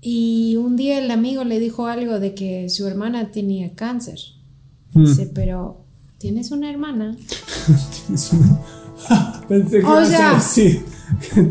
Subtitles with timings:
[0.00, 4.18] Y un día el amigo le dijo algo de que su hermana tenía cáncer.
[4.94, 5.04] Mm.
[5.06, 5.84] Dice, pero
[6.18, 7.16] ¿tienes una hermana?
[8.06, 8.60] Tienes una-
[9.48, 10.82] Pensé que O sea- así.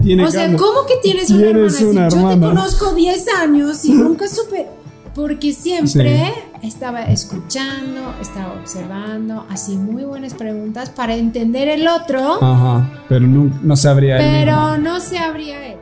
[0.03, 0.55] Tiene O sea.
[0.55, 1.69] ¿cómo que tienes una hermana?
[1.71, 2.47] Si una Yo te hermana.
[2.49, 4.67] conozco 10 años y nunca supe.
[5.15, 13.03] Porque siempre estaba escuchando, estaba observando, así muy buenas preguntas para entender el otro, Ajá,
[13.09, 13.75] pero no, no
[14.19, 14.39] él mismo.
[14.45, 15.77] pero no se abría él.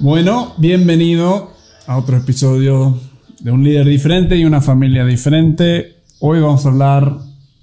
[0.00, 1.52] Bueno, bienvenido
[1.86, 2.98] a otro episodio
[3.40, 5.96] de un líder diferente y una familia diferente.
[6.20, 7.04] Hoy vamos a hablar,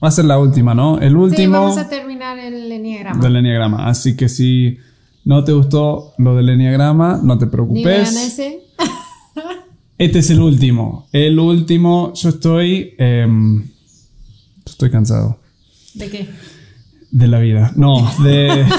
[0.03, 0.99] va a ser la última, ¿no?
[0.99, 3.21] El Sí, último vamos a terminar el enneagrama.
[3.23, 3.87] del enneagrama.
[3.87, 4.77] Así que si
[5.25, 8.15] no te gustó lo del enneagrama, no te Ni vean preocupes.
[8.17, 8.59] ese.
[9.99, 11.07] Este es el último.
[11.11, 13.67] El último, yo estoy, em,
[14.63, 15.39] estoy cansado
[15.95, 16.29] ¿De qué?
[17.09, 17.71] de la vida.
[17.75, 18.63] No, de...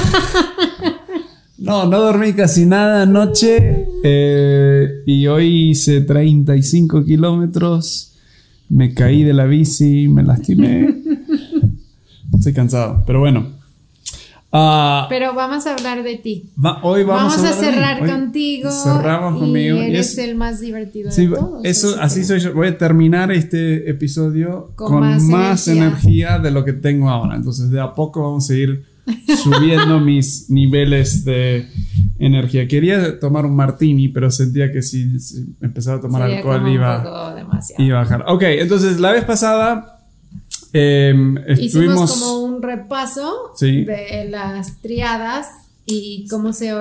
[1.58, 8.14] No, no dormí casi nada anoche eh, y hoy hice 35 kilómetros,
[8.68, 10.94] me caí de la bici, me lastimé.
[12.34, 13.58] Estoy cansado, pero bueno.
[14.50, 16.50] Ah, Pero vamos a hablar de ti.
[16.64, 17.66] va- hoy vamos, Vamos, a, mí.
[17.66, 18.70] cerrar Hoy contigo.
[18.70, 19.76] Cerramos y conmigo.
[19.76, 21.60] y Eres es- el más divertido Sí, de todos.
[21.64, 22.54] eso, así que- soy yo.
[22.54, 25.88] Voy a terminar este episodio Con con, más más, energía.
[25.88, 26.38] energía.
[26.38, 27.36] de lo que tengo ahora.
[27.36, 28.84] Entonces, de a poco vamos a ir
[29.42, 31.68] subiendo mis niveles de
[32.18, 32.66] energía.
[32.68, 37.36] Quería tomar un martini, pero sentía que si, si empezaba a tomar Sería alcohol iba,
[37.78, 38.24] iba a bajar.
[38.28, 40.00] Ok, entonces la vez pasada
[40.72, 42.12] em, Hicimos estuvimos.
[42.20, 43.84] como un repaso Sí.
[43.84, 45.46] de las triadas
[45.86, 46.72] y cómo se,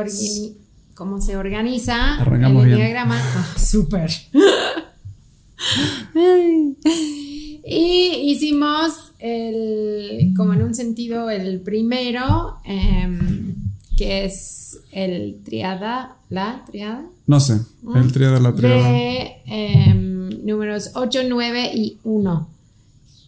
[0.96, 3.20] cómo se organiza Arrancamos el diagrama.
[3.58, 4.10] Súper.
[7.70, 13.56] y hicimos el, como en un sentido, el primero, em,
[13.98, 17.06] que es el triada, la triada.
[17.26, 17.60] No sé,
[17.96, 18.92] el triada de la triada.
[18.92, 22.48] de em, números 8, 9 y 1,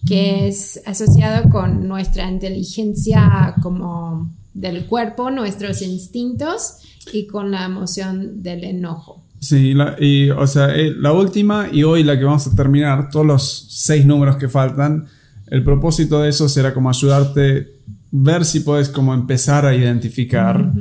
[0.07, 6.77] que es asociado con nuestra inteligencia como del cuerpo, nuestros instintos
[7.11, 9.21] y con la emoción del enojo.
[9.39, 13.09] Sí, la- y, o sea, eh, la última y hoy la que vamos a terminar,
[13.09, 15.07] todos los seis números que faltan,
[15.47, 17.71] el propósito de eso será como ayudarte,
[18.11, 20.71] ver si puedes como empezar a identificar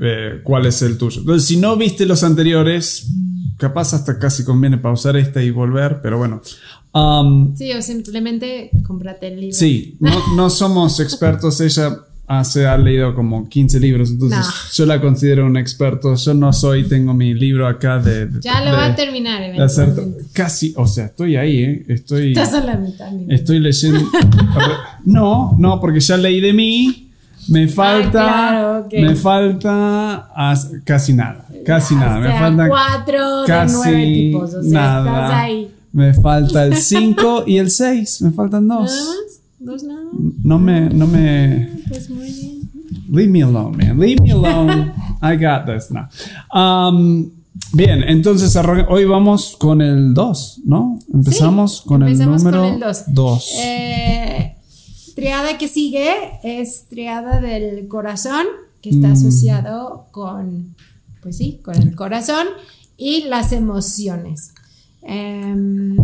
[0.00, 1.20] eh, cuál es el tuyo.
[1.20, 3.08] Entonces, si no viste los anteriores,
[3.56, 6.40] capaz hasta casi conviene pausar esta y volver, pero bueno.
[6.94, 9.56] Um, Sí, o simplemente cómprate el libro.
[9.56, 11.98] sí, no, no somos expertos, ella
[12.28, 14.44] hace, ha leído como 15 libros, entonces No.
[14.74, 18.26] yo la considero un experto, yo no soy, tengo mi libro acá de...
[18.26, 20.24] de- Ya lo de- va a terminar de eventualmente.
[20.32, 21.84] casi, o sea, estoy ahí, ¿eh?
[21.88, 23.10] estoy, Estás a la mitad.
[23.12, 24.00] mi estoy leyendo.
[25.04, 27.04] No, no, porque ya leí de mí.
[27.48, 28.92] Me falta, claro, ok.
[28.92, 32.18] me falta as- casi nada, casi nada.
[32.18, 34.54] O Me sea, falta cuatro de casi nueve tipos.
[34.54, 35.24] O sea, nada.
[35.24, 35.70] estás ahí.
[35.92, 38.20] Me falta el 5 y el 6.
[38.20, 39.37] Me faltan ¿Nada dos.
[40.42, 41.68] No me, no me.
[41.88, 42.70] Pues muy bien.
[43.10, 43.98] Leave me alone, man.
[43.98, 44.92] Leave me alone.
[45.22, 45.90] I got this.
[45.90, 46.08] No.
[46.58, 47.30] Um,
[47.72, 48.54] bien, entonces
[48.88, 50.98] hoy vamos con el 2, ¿no?
[51.12, 53.04] Empezamos con empezamos el con número el dos.
[53.08, 53.50] 2.
[53.62, 54.56] Eh,
[55.14, 56.10] triada que sigue
[56.42, 58.44] es triada del corazón,
[58.80, 58.94] que Mm.
[58.94, 60.74] está asociado con,
[61.22, 62.46] pues sí, con el corazón
[62.96, 64.52] y las emociones.
[65.02, 65.96] Em,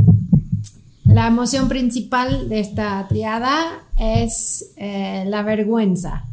[1.14, 6.24] la emoción principal de esta triada es eh, la vergüenza.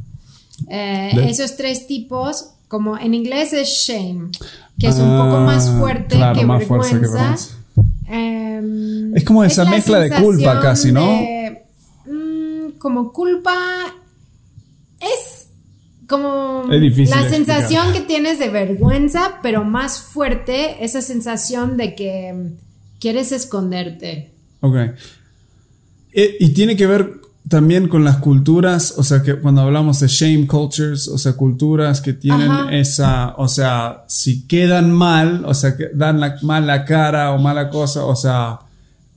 [0.67, 4.29] Eh, De- esos tres tipos, como en inglés es shame,
[4.79, 7.57] que es un poco más Ah, fuerte claro, que, más fuerte que vergüenza.
[8.07, 11.05] Em, Es como esa la mezcla de culpa casi, ¿no?
[11.05, 11.63] de,
[12.07, 13.55] mm, como culpa
[14.99, 15.47] es
[16.07, 17.29] como Es la explicar.
[17.29, 24.30] sensación que tienes de vergüenza, pero más fuerte esa sensación de que mm, quieres esconderte.
[24.61, 24.75] Ok.
[26.13, 30.07] Eh, y tiene que ver también con las culturas, o sea, que cuando hablamos de
[30.07, 32.73] shame cultures, o sea, culturas que tienen Ajá.
[32.75, 37.69] esa, o sea, si quedan mal, o sea, que dan la mala cara o mala
[37.69, 38.59] cosa, o sea,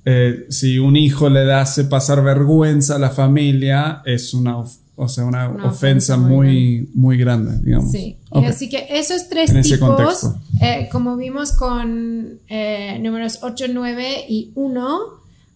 [0.04, 4.56] eh, si un hijo le hace pasar vergüenza a la familia, es una,
[4.96, 7.92] o sea, una, Una ofensa ofensa muy muy, muy grande, digamos.
[7.92, 8.44] Sí, Ok.
[8.46, 10.30] así que esos tres En tipos,
[10.60, 14.98] eh, como vimos con eh, números 8, 9 y 1,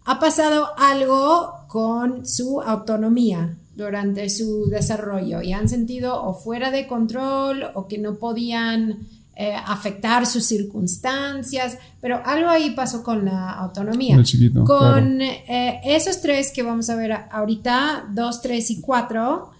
[0.08, 6.86] ha pasado algo con su autonomía durante su desarrollo y han sentido o fuera de
[6.86, 9.06] control o que no podían
[9.36, 14.22] eh, afectar sus circunstancias, pero algo ahí pasó con la autonomía.
[14.22, 19.50] Chiquito, Con eh, esos tres que vamos a ver ahorita, 2, 3 y 4,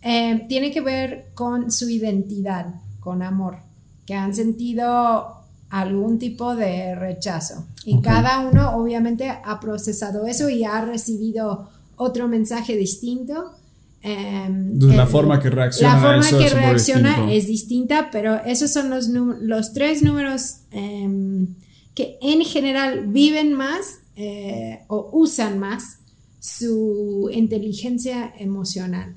[0.00, 3.58] eh, tiene que ver con su identidad, con amor,
[4.06, 5.37] que han sentido
[5.70, 7.66] algún tipo de rechazo.
[7.84, 13.52] Y cada uno obviamente ha procesado eso y ha recibido otro mensaje distinto.
[14.00, 19.08] Em, la forma que reacciona, la forma que reacciona es distinta, pero esos son los,
[19.08, 21.48] los tres números em,
[21.94, 25.98] que en general viven más eh, o usan más
[26.38, 29.14] su inteligencia emocional.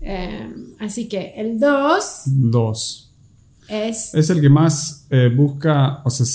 [0.00, 2.22] Em, así que el 2.
[2.26, 3.05] 2.
[3.68, 6.26] Es, es el que más eh, busca, o sea,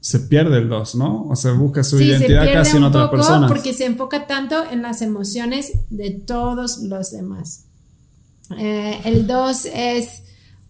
[0.00, 1.26] se pierde el 2, ¿no?
[1.28, 3.50] O sea, busca su identidad casi en otras personas.
[3.50, 7.64] Porque se enfoca tanto en las emociones de todos los demás.
[8.56, 10.22] Eh, el 2 es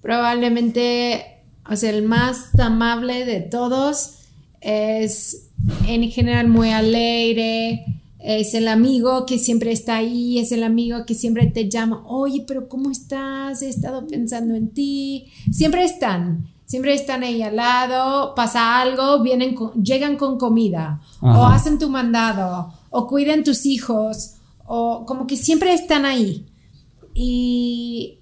[0.03, 4.15] probablemente, o sea, el más amable de todos.
[4.61, 5.50] Es
[5.87, 11.15] en general muy alegre, es el amigo que siempre está ahí, es el amigo que
[11.15, 13.62] siempre te llama, oye, pero ¿cómo estás?
[13.62, 15.26] He estado pensando en ti.
[15.53, 21.79] Siempre están, siempre están ahí al lado, pasa algo, vienen llegan con comida, o hacen
[21.79, 24.35] tu mandado, o cuidan tus hijos,
[24.67, 26.47] o como que siempre están ahí.
[27.15, 28.19] Y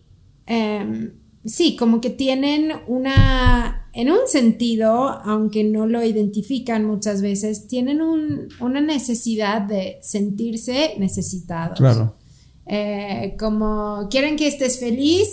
[0.46, 1.12] em,
[1.44, 4.92] sí, como que tienen una en un sentido,
[5.24, 11.78] aunque no lo identifican muchas veces, tienen una necesidad de sentirse necesitados.
[11.78, 12.14] Claro.
[12.66, 15.28] Eh, como quieren que estés feliz,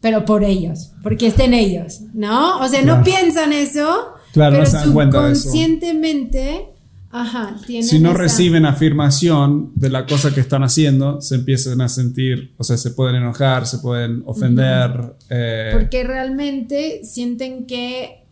[0.00, 2.58] pero por ellos, porque estén ellos, ¿no?
[2.60, 6.71] O sea, no piensan eso, claro, pero no subconscientemente
[7.14, 12.54] Ajá, si no reciben afirmación de la cosa que están haciendo, se empiezan a sentir,
[12.56, 15.16] o sea, se pueden enojar, se pueden ofender.
[15.28, 18.24] Eh, Porque realmente sienten que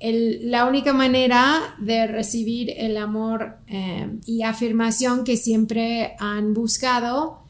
[0.00, 7.44] la única manera de recibir el amor eh, y afirmación que siempre han buscado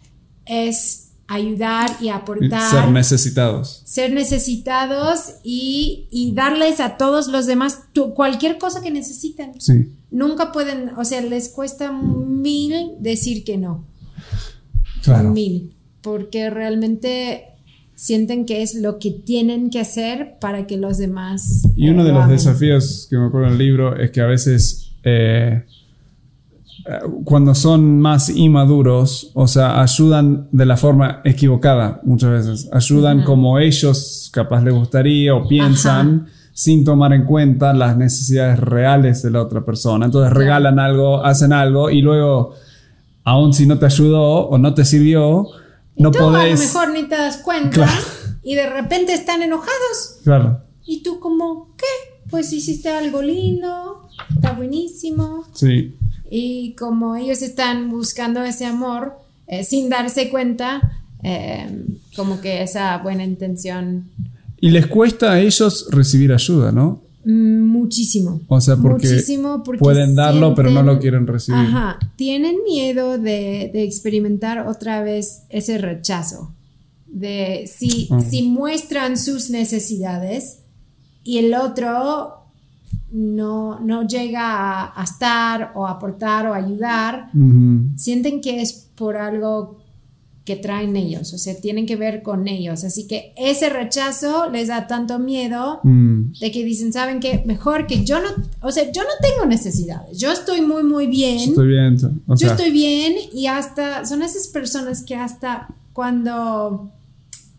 [0.45, 2.71] es ayudar y aportar.
[2.71, 3.83] Ser necesitados.
[3.85, 7.81] Ser necesitados y, darles a todos los demás
[8.15, 9.61] cualquier cosa que necesitan.
[9.61, 9.93] Sí.
[10.11, 13.85] Nunca pueden, o sea, les cuesta mil decir que no.
[15.03, 15.31] Claro.
[15.31, 15.75] Mil.
[16.01, 17.45] Porque realmente
[17.95, 21.63] sienten que es lo que tienen que hacer para que los demás.
[21.75, 24.93] Y uno de los desafíos que me acuerdo en el libro es que a veces.
[25.03, 25.65] Eh,
[27.25, 32.69] cuando son más inmaduros, o sea, ayudan de la forma equivocada muchas veces.
[32.73, 39.23] Ayudan como ellos capaz les gustaría o piensan sin tomar en cuenta las necesidades reales
[39.23, 40.07] de la otra persona.
[40.07, 42.55] Entonces regalan algo, hacen algo y luego,
[43.25, 45.47] aun si no te ayudó o no te sirvió,
[45.97, 46.61] no tú podés...
[46.61, 47.89] a lo mejor ni te das cuenta
[48.43, 50.21] y de repente están enojados.
[50.25, 50.61] Claro.
[50.85, 51.85] Y tú como, ¿qué?
[52.31, 55.45] Pues hiciste algo lindo, está buenísimo.
[55.53, 55.99] Sí.
[56.31, 59.15] Y como ellos están buscando ese amor
[59.47, 64.11] eh, sin darse cuenta, eh, como que esa buena intención.
[64.61, 67.03] Y les cuesta a ellos recibir ayuda, ¿no?
[67.25, 68.41] Mm, muchísimo.
[68.49, 69.21] O sea, porque,
[69.79, 71.61] pueden darlo, pero no lo quieren recibir.
[71.61, 76.53] Ajá, tienen miedo de, experimentar otra vez ese rechazo.
[77.07, 78.21] De si, ah.
[78.21, 80.59] si muestran sus necesidades
[81.25, 82.36] y el otro
[83.17, 87.31] no, no llega a, estar o aportar o ayudar,
[87.97, 89.79] sienten que es por algo
[90.45, 92.85] que traen ellos, o sea, tienen que ver con ellos.
[92.85, 96.35] Así que ese rechazo les da tanto miedo mm.
[96.39, 97.43] de que dicen, ¿saben qué?
[97.47, 98.29] Mejor que yo no,
[98.61, 101.49] o sea, yo no tengo necesidades, yo estoy muy, muy bien.
[101.49, 101.97] Estoy bien.
[101.97, 106.93] yo estoy bien y hasta, son esas personas que hasta cuando,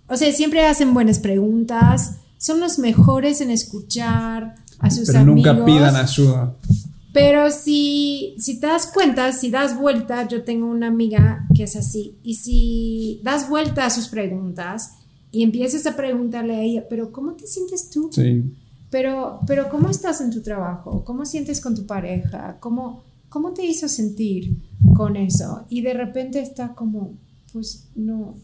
[0.07, 5.65] o sea, siempre hacen buenas preguntas, son los mejores en escuchar, a sus Pero nunca
[5.65, 6.55] pidan ayuda.
[7.13, 11.75] Pero si, si te das cuenta, si das vuelta, yo tengo una amiga que es
[11.75, 14.91] así, y si das vuelta a sus preguntas
[15.31, 18.09] y empiezas a preguntarle a ella, pero ¿cómo te sientes tú?
[18.11, 18.43] Sí.
[18.89, 21.03] Pero, pero ¿cómo estás en tu trabajo?
[21.03, 22.57] ¿Cómo sientes con tu pareja?
[22.59, 24.57] ¿Cómo, ¿Cómo te hizo sentir
[24.95, 25.65] con eso?
[25.69, 27.13] Y de repente está como,
[27.51, 28.35] pues no,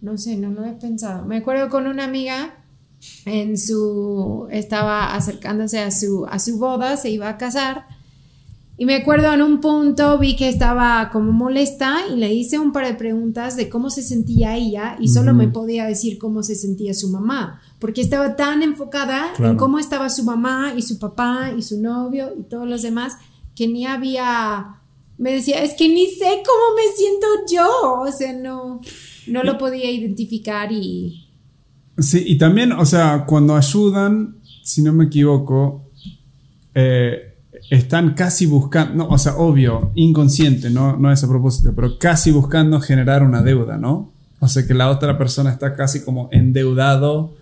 [0.00, 1.24] no sé, no lo he pensado.
[1.24, 2.54] Me acuerdo con una amiga
[3.24, 7.86] en su, estaba acercándose a su, a su boda, se iba a casar.
[8.76, 12.72] Y me acuerdo en un punto vi que estaba como molesta y le hice un
[12.72, 16.56] par de preguntas de cómo se sentía ella y solo me podía decir cómo se
[16.56, 21.52] sentía su mamá, porque estaba tan enfocada en cómo estaba su mamá y su papá
[21.56, 23.12] y su novio y todos los demás
[23.54, 24.80] que ni había,
[25.18, 28.80] me decía, es que ni sé cómo me siento yo, o sea, no,
[29.28, 31.23] no lo podía identificar y,
[31.98, 35.90] Sí, y también, o sea, cuando ayudan, si no me equivoco,
[36.74, 37.34] eh,
[37.70, 42.30] están casi buscando, no, o sea, obvio, inconsciente, no, no es a propósito, pero casi
[42.30, 44.12] buscando generar una deuda, ¿no?
[44.40, 47.34] O sea, que la otra persona está casi como endeudado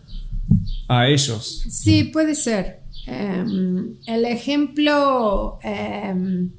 [0.88, 1.64] a ellos.
[1.68, 2.82] Sí, puede ser.
[3.06, 6.50] em, el ejemplo em,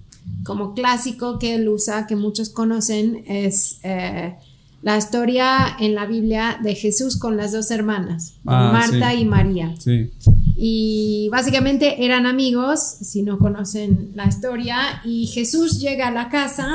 [0.44, 4.36] como clásico que él usa, que muchos conocen, es eh,
[4.84, 9.18] la historia en la Biblia de Jesús con las dos hermanas, Ah, Marta sí.
[9.22, 9.74] y María.
[9.80, 10.12] Sí.
[10.56, 16.70] Y básicamente eran amigos, si no conocen la historia, y Jesús llega a la casa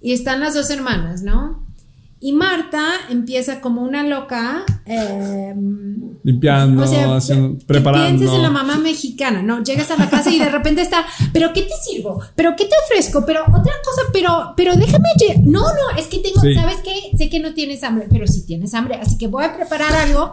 [0.00, 1.61] y están las dos hermanas, ¿no?
[2.24, 4.64] Y Marta empieza como una loca.
[4.86, 5.52] eh,
[6.22, 8.16] Limpiando, haciendo- que preparando.
[8.18, 9.62] pienses en la mamá mexicana, ¿no?
[9.64, 12.22] Llegas a la casa y de repente está, ¿pero qué te sirvo?
[12.36, 13.24] ¿Pero qué te ofrezco?
[13.26, 14.02] ¿Pero otra cosa?
[14.12, 15.08] ¿Pero, pero déjame...
[15.42, 16.54] No, no, es que tengo, Sí.
[16.54, 17.16] ¿sabes qué?
[17.18, 20.32] Sé que no tienes hambre, pero sí tienes hambre, así que voy a preparar algo.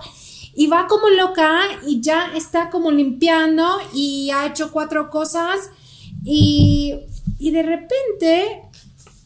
[0.56, 1.50] Y va como loca
[1.88, 3.66] y ya está como limpiando
[3.96, 5.58] y ha hecho cuatro cosas
[6.24, 6.94] y,
[7.40, 8.62] y de repente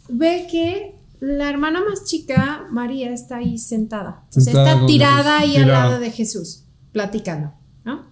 [0.07, 4.25] ve que la hermana más chica, María, está ahí sentada.
[4.35, 7.53] O sea, está tirada ahí al lado de Jesús, platicando,
[7.85, 8.05] ¿no?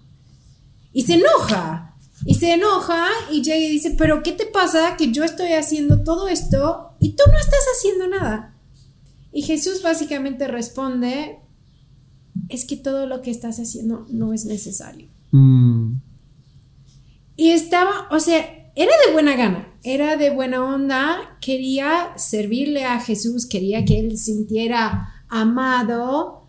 [0.94, 1.98] Y se enoja.
[2.26, 6.04] Y se enoja y llega y dice, pero ¿qué te pasa que yo estoy haciendo
[6.04, 8.56] todo esto y tú no estás haciendo nada?
[9.34, 11.40] Y Jesús básicamente responde,
[12.48, 15.10] es que todo lo que estás haciendo no es necesario.
[15.32, 15.96] Mm,
[17.36, 23.00] Y estaba, o sea, era de buena gana, era de buena onda, quería servirle a
[23.00, 26.48] Jesús, quería que él sintiera amado,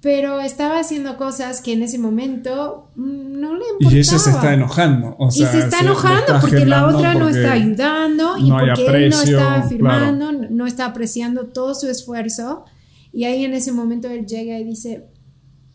[0.00, 3.94] pero estaba haciendo cosas que en ese momento mm, no le importaba.
[3.94, 5.16] y ella se está enojando.
[5.18, 8.58] O sea, y se está enojando está porque la otra no está ayudando y no
[8.58, 9.68] porque él no está claro.
[9.68, 12.64] firmando, no está apreciando todo su esfuerzo.
[13.12, 15.06] Y ahí en ese momento él llega y dice,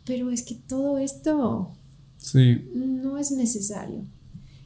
[0.05, 1.73] pero es que todo esto
[2.21, 4.05] Sí, no es necesario.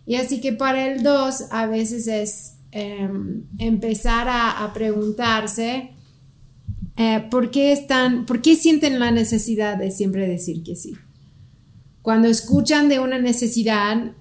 [0.05, 5.91] Y así que para el 2 a veces es em, empezar a, a preguntarse
[6.97, 10.93] eh, ¿por, qué están, por qué sienten la necesidad de siempre decir que sí.
[12.01, 14.11] Cuando escuchan de una necesidad,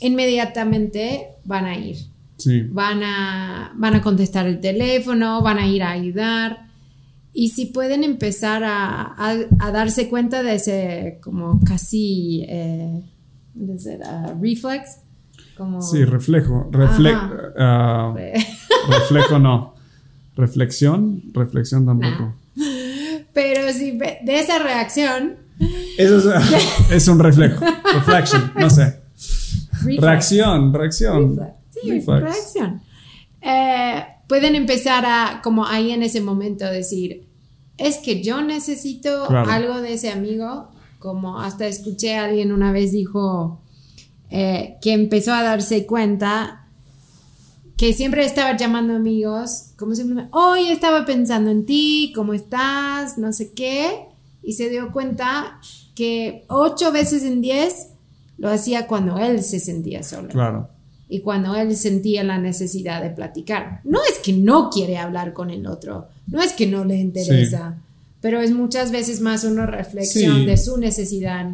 [0.00, 1.96] inmediatamente van a ir,
[2.36, 2.62] sí.
[2.70, 6.68] van a, van a contestar el teléfono, van a ir a ayudar.
[7.32, 13.02] Y si pueden empezar a, a- a darse cuenta de ese como casi eh,
[13.58, 14.36] ¿cómo se llama?
[14.40, 14.98] reflex,
[15.60, 16.68] como Sí, reflejo.
[16.72, 17.12] Refle
[17.58, 18.14] ah,
[18.88, 19.74] reflejo no.
[20.36, 22.34] Reflexión, reflexión tampoco.
[23.34, 25.36] pero si de esa reacción,
[25.98, 27.62] Eso es, es un reflejo.
[27.94, 29.00] Reflection, no sé.
[29.72, 31.36] reflex, Reacción, reacción.
[31.36, 32.22] reflex, sí, Reflex.
[32.22, 32.82] reacción,
[33.42, 37.26] eh, pueden empezar a como ahí en ese momento decir,
[37.76, 39.50] es que yo necesito Claro.
[39.50, 43.60] algo de ese amigo, como hasta escuché a alguien una vez dijo
[44.30, 46.66] eh, que empezó a darse cuenta
[47.76, 53.16] que siempre estaba llamando amigos, como siempre, hoy estaba pensando en ti, ¿cómo estás?
[53.16, 54.02] No sé qué,
[54.42, 55.58] y se dio cuenta
[55.94, 57.88] que ocho veces en diez
[58.38, 60.68] lo hacía cuando él se sentía solo Claro.
[61.08, 63.80] y cuando él sentía la necesidad de platicar.
[63.84, 67.78] No es que no quiere hablar con el otro, no es que no le interesa,
[68.20, 70.46] pero es muchas veces más una reflexión Sí.
[70.46, 71.50] de su necesidad.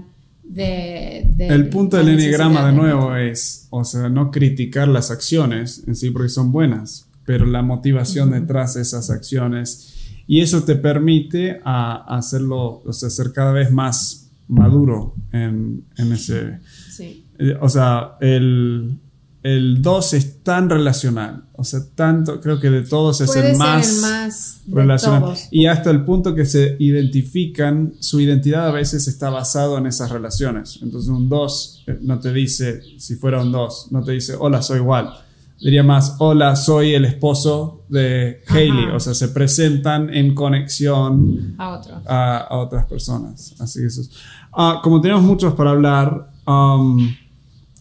[0.49, 5.83] De, de El punto del enneagrama de nuevo es, o sea, no criticar las acciones
[5.87, 9.95] en sí porque son buenas, pero la motivación detrás de esas acciones
[10.26, 16.12] y eso te permite a, hacerlo, o sea, ser cada vez más maduro en, en
[16.12, 16.59] ese,
[16.91, 17.25] Sí.
[17.38, 18.99] eh, o sea, el,
[19.47, 23.57] el 2 es tan relacional, o sea, tanto, creo que de todos es Puede el
[23.57, 25.21] más, el más relacional.
[25.23, 25.49] todos.
[25.50, 30.11] Y hasta el punto que se identifican, su identidad a veces está basado en esas
[30.11, 30.79] relaciones.
[30.83, 34.79] Entonces un 2 no te dice, si fuera un 2, no te dice, hola, soy
[34.79, 35.12] igual.
[35.61, 38.43] Diría más, hola, soy el esposo de.
[38.47, 38.87] Hailey.
[38.95, 42.03] O sea, se presentan en conexión A otro.
[42.07, 43.55] a, a otras personas.
[43.59, 44.11] Así que eso es.
[44.53, 47.09] Ah, como tenemos muchos para hablar, um,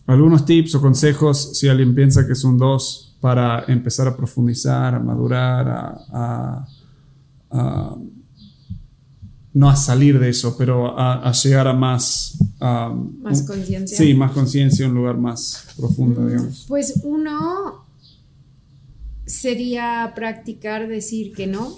[0.07, 4.93] algunos tips o consejos si alguien piensa que es un 2 para empezar a profundizar,
[4.95, 6.67] a madurar, a, a-
[7.51, 7.95] a-
[9.53, 12.37] no a salir de eso, pero a, a llegar a más...
[12.59, 13.97] um, Más conciencia.
[13.97, 16.65] Sí, más conciencia, un lugar más profundo, digamos.
[16.67, 17.85] Pues uno
[19.25, 21.69] sería practicar decir que no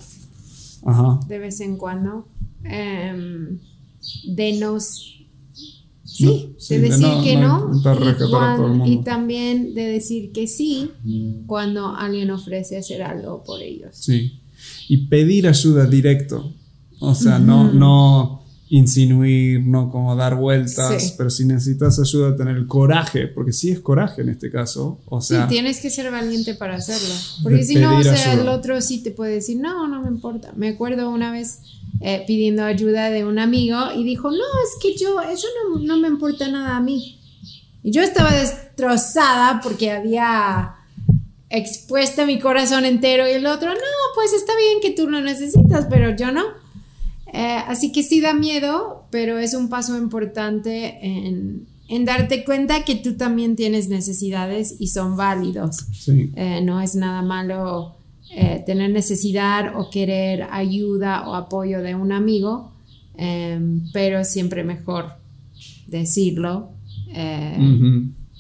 [0.85, 1.19] Ajá.
[1.27, 2.27] de vez en cuando.
[2.63, 3.59] Em,
[4.35, 5.16] de nos.
[6.17, 10.91] Sí, de de decir no- que no y, también de decir que sí
[11.45, 13.91] cuando alguien ofrece hacer algo por ellos.
[13.93, 14.39] Sí.
[14.87, 16.53] Y pedir ayuda directo.
[16.99, 21.13] O sea, no, no insinuir, no como dar vueltas, Sí.
[21.17, 24.99] pero si necesitas ayuda, tener el coraje, porque sí es coraje en este caso.
[25.05, 27.13] O sea, sí, tienes que ser valiente para hacerlo.
[27.43, 28.33] Porque si no, o sea, ayuda.
[28.41, 30.51] el otro sí te puede decir, no, no me importa.
[30.57, 31.59] Me acuerdo una vez
[32.01, 35.97] eh, pidiendo ayuda de un amigo y dijo, no, es que yo, eso no, no
[35.97, 37.19] me importa nada a mí.
[37.83, 40.75] Y yo estaba destrozada porque había
[41.49, 43.79] expuesto mi corazón entero y el otro, no,
[44.15, 46.43] pues está bien que tú lo necesitas, pero yo no.
[47.33, 51.67] Eh, así que sí da miedo, pero es un paso importante en,
[52.05, 55.85] darte cuenta que tú también tienes necesidades y son válidos.
[56.07, 57.96] Eh, no es nada malo
[58.35, 62.73] eh, tener necesidad o querer ayuda o apoyo de un amigo,
[63.93, 65.13] pero siempre mejor
[65.87, 66.69] decirlo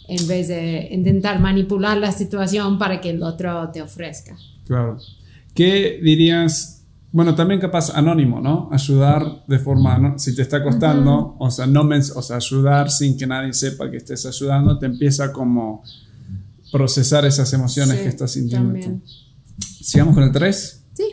[0.07, 4.37] en vez de intentar manipular la situación para que el otro te ofrezca.
[4.65, 4.97] Claro.
[5.53, 6.85] ¿Qué dirías?
[7.11, 8.69] Bueno, también capaz anónimo, ¿no?
[8.71, 10.19] Ayudar de forma, ¿no?
[10.19, 13.97] si te está costando, o, sea, no o sea, ayudar sin que nadie sepa que
[13.97, 15.83] estés ayudando, te empieza como
[16.71, 18.79] procesar esas emociones que estás sintiendo.
[18.79, 19.01] Tú.
[19.87, 20.83] Sigamos con el 3.
[20.95, 21.03] Sí.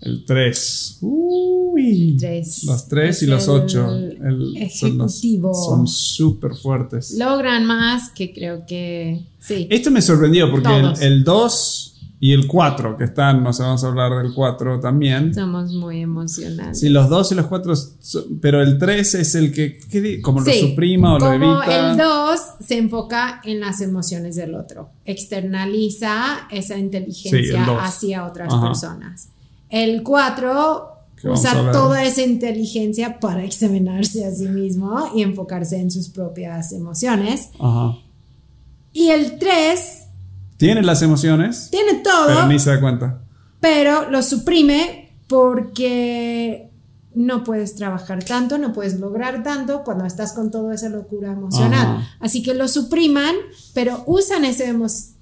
[0.00, 0.98] El 3.
[1.00, 2.18] Uy.
[2.66, 3.90] Los 3 y los 8.
[4.20, 5.54] El, ejecutivo.
[5.54, 7.12] Son súper fuertes.
[7.16, 9.26] Logran más que creo que.
[9.38, 9.68] Sí.
[9.70, 10.72] Esto me sorprendió porque
[11.02, 11.93] el 2
[12.24, 15.34] y el 4 que están, no sé, vamos a hablar del 4 también.
[15.34, 16.80] Somos muy emocionales.
[16.80, 17.74] Sí, los 2 y los 4,
[18.40, 19.78] pero el 3 es el que,
[20.22, 21.90] como lo suprima o lo evita.
[21.90, 29.28] El 2 se enfoca en las emociones del otro, externaliza esa inteligencia hacia otras personas.
[29.68, 30.88] El 4
[31.24, 37.50] usa toda esa inteligencia para examinarse a sí mismo y enfocarse en sus propias emociones.
[37.60, 37.98] Ajá.
[38.94, 40.03] Y el 3
[40.56, 41.68] tiene las emociones.
[41.70, 42.26] Tiene todo.
[42.26, 43.20] Pero ni se da cuenta.
[43.60, 46.70] Pero lo suprime porque
[47.14, 52.06] no puedes trabajar tanto, no puedes lograr tanto cuando estás con toda esa locura emocional.
[52.20, 53.34] Así que lo supriman,
[53.72, 54.74] pero usan ese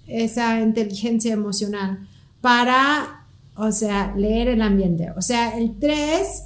[0.07, 2.09] esa inteligencia emocional
[2.41, 5.11] para, o sea, leer el ambiente.
[5.17, 6.45] O sea, el 3...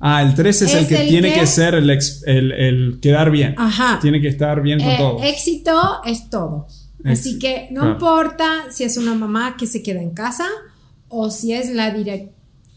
[0.00, 3.56] Ah, el 3 es, el que tiene que, ser el, el, quedar bien.
[3.58, 3.98] Ajá.
[4.00, 5.22] Tiene que estar bien con eh, todo.
[5.24, 6.68] Éxito es todo.
[7.04, 10.46] Así que no importa si es una mamá que se queda en casa
[11.08, 11.88] o si es la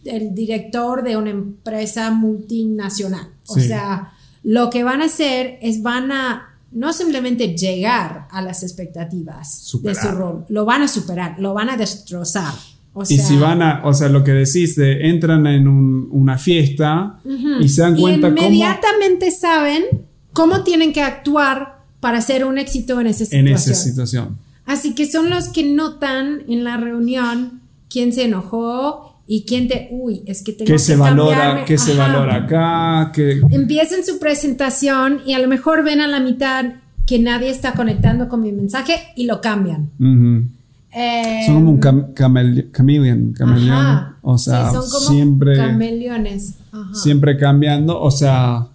[0.03, 3.27] el director de una empresa multinacional.
[3.47, 8.63] O sea, lo que van a hacer es van a no simplemente llegar a las
[8.63, 12.53] expectativas de su rol, lo van a superar, lo van a destrozar.
[13.09, 17.19] y si van a, o sea, lo que decís de entran en una fiesta
[17.59, 19.83] y se dan cuenta y inmediatamente saben
[20.31, 23.47] cómo tienen que actuar para ser un éxito en esa situación.
[23.47, 24.37] En esa situación.
[24.65, 29.87] Así que son los que notan en la reunión quién se enojó y quién te,
[29.91, 34.19] uy, es que tengo ¿Qué que se valora, qué se valora acá, que empiezan su
[34.19, 36.65] presentación y a lo mejor ven a la mitad
[37.05, 39.89] que nadie está conectando con mi mensaje y lo cambian.
[40.93, 41.79] Eh, son como un
[42.73, 43.33] chameleon,
[44.21, 46.55] o sea, son como siempre cameleones,
[46.93, 48.67] siempre cambiando, o sea,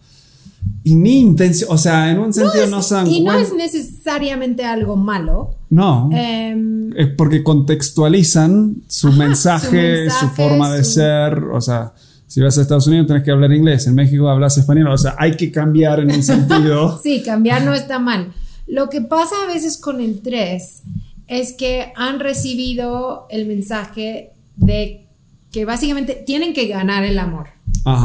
[0.87, 3.09] y ni intención, o sea, en un sentido no, son...
[3.09, 5.57] Y no es necesariamente algo malo.
[5.69, 6.09] No.
[6.13, 11.93] Em, es porque contextualizan su, mensaje, su, forma de ser, o sea,
[12.29, 15.17] si vas a Estados Unidos tienes que hablar inglés, en México hablas español, o sea,
[15.19, 17.01] hay que cambiar en un sentido.
[17.03, 18.33] sí, cambiar no está mal.
[18.69, 20.83] Lo que pasa a veces con el 3
[21.27, 25.09] es que han recibido el mensaje de
[25.51, 27.49] que básicamente tienen que ganar el amor.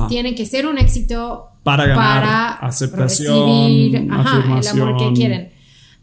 [0.09, 5.51] Tienen que ser un éxito para ganar aceptación, recibir el amor que quieren.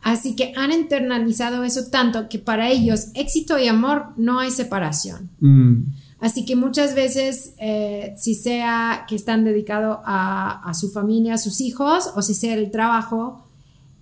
[0.03, 5.31] Así que han internalizado eso tanto que para ellos éxito y amor no hay separación.
[5.41, 5.83] Mm.
[6.21, 11.39] Así que muchas veces, eh, si sea que están dedicados a, a, su familia, a
[11.39, 13.45] sus hijos, o si sea el trabajo,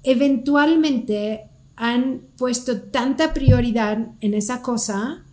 [0.03, 1.43] eventualmente
[1.77, 5.25] han puesto tanta prioridad en esa cosa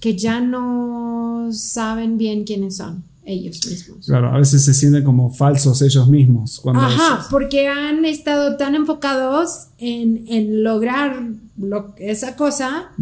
[0.00, 4.06] que ya no saben bien quiénes son ellos mismos.
[4.06, 6.58] Claro, a veces se sienten como falsos ellos mismos.
[6.60, 11.28] Cuando Ajá, porque han estado tan enfocados en, lograr
[11.98, 12.92] esa cosa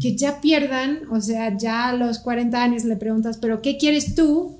[0.00, 4.14] que ya pierdan, o sea, ya a los 40 años le preguntas, pero ¿qué quieres
[4.14, 4.56] tú?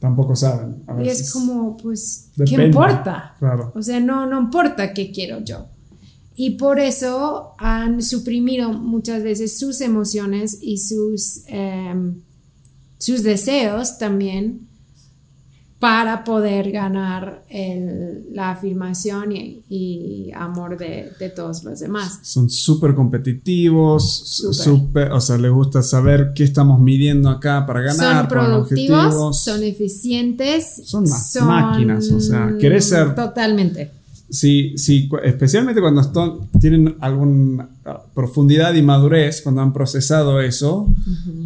[0.00, 0.82] Tampoco saben.
[1.02, 3.36] Y es como, pues, ¿qué importa?
[3.38, 3.72] Claro.
[3.76, 5.66] O sea, no, no importa qué quiero yo.
[6.34, 11.42] Y por eso han suprimido muchas veces sus emociones y sus...
[11.46, 12.16] Em,
[13.02, 14.68] sus deseos también
[15.80, 17.42] para poder ganar
[18.30, 22.20] la afirmación y, amor de, todos los demás.
[22.22, 25.10] Son súper competitivos, super.
[25.10, 28.20] o sea, les gusta saber qué estamos midiendo acá para ganar.
[28.20, 30.82] Son productivos, son eficientes.
[30.84, 31.04] Son,
[31.44, 33.16] máquinas, o sea, querés ser...
[33.16, 33.90] Totalmente.
[34.32, 37.68] Sí, sí, especialmente cuando tienen alguna
[38.14, 40.88] profundidad y madurez, cuando han procesado eso,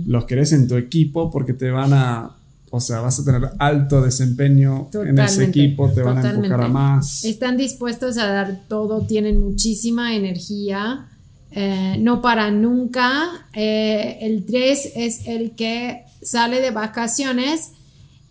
[0.07, 2.31] los querés en tu equipo porque te van a
[2.71, 6.69] o sea, vas a tener alto desempeño en ese equipo, te van a enfocar a
[6.69, 7.25] más.
[7.25, 11.09] Están dispuestos a dar todo, tienen muchísima energía,
[11.53, 13.47] eh, no para nunca.
[13.55, 17.73] Eh, el 3 es el que sale de vacaciones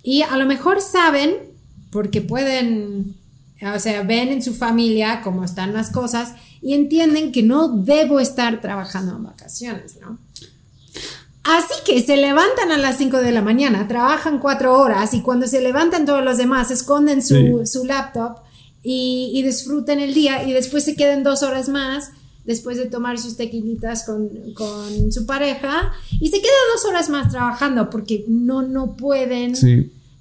[0.04, 1.32] y a lo mejor saben,
[1.90, 3.16] porque pueden,
[3.62, 8.20] o sea, ven en su familia cómo están las cosas y entienden que no debo
[8.20, 10.18] estar trabajando en vacaciones, ¿no?
[11.44, 15.48] Así que se levantan a las 5 de la mañana, trabajan 4 horas y cuando
[15.48, 18.40] se levantan todos los demás esconden su, laptop
[18.82, 22.12] y, y, disfruten el día y después se quedan dos horas más
[22.46, 24.30] después de tomar sus tequilitas con,
[25.12, 29.54] su pareja y se quedan dos horas más trabajando porque no, no pueden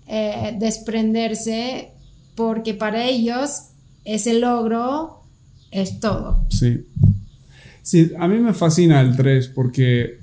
[0.06, 1.93] eh, desprenderse
[2.34, 3.68] porque para ellos
[4.04, 5.20] ese logro
[5.70, 6.44] es todo.
[6.50, 6.86] Sí.
[7.82, 10.18] Sí, a mí me fascina el 3 porque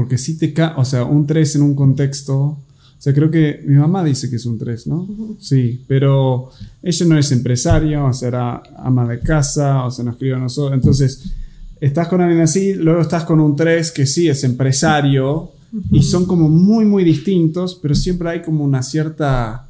[0.00, 2.58] porque si te cae, o sea, un 3 en un contexto, o
[2.98, 5.08] sea, creo que mi mamá dice que es un 3, ¿no?
[5.38, 6.50] Sí, pero
[6.82, 10.38] ella no es empresaria, o sea, era ama de casa, o sea, nos crió a
[10.38, 10.74] nosotros.
[10.74, 11.32] Entonces,
[11.80, 15.52] estás con alguien así, luego estás con un 3 que sí es empresario,
[15.92, 19.68] y son como muy, muy distintos, pero siempre hay como una cierta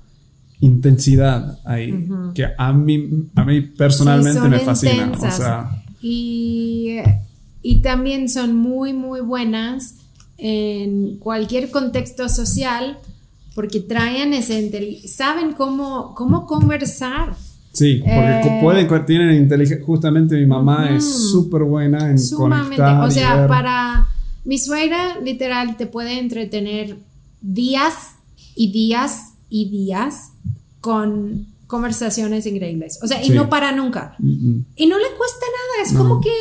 [0.61, 5.13] intensidad ahí, que a mí, a mí personalmente me fascina.
[5.19, 6.99] O sea, y,
[7.63, 9.97] y también son muy, muy buenas
[10.37, 12.99] en cualquier contexto social
[13.55, 17.35] porque traen ese saben cómo, cómo conversar.
[17.73, 19.85] Sí, porque eh, pueden, tienen inteligencia.
[19.85, 23.05] Justamente mi mamá es súper buena en conectar.
[23.05, 24.09] O sea, para
[24.45, 26.97] mi suegra, literal, te puede entretener
[27.41, 28.17] días
[28.57, 30.33] y días y días
[30.81, 32.99] con conversaciones increíbles.
[33.03, 34.17] O sea, y no para nunca.
[34.19, 35.87] Y no le cuesta nada.
[35.87, 36.33] Es como que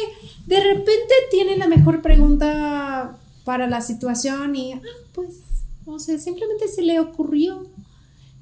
[0.48, 4.82] de repente tiene la mejor pregunta para la situación y, ah,
[5.14, 5.42] pues,
[5.86, 7.68] o sea, simplemente se le ocurrió.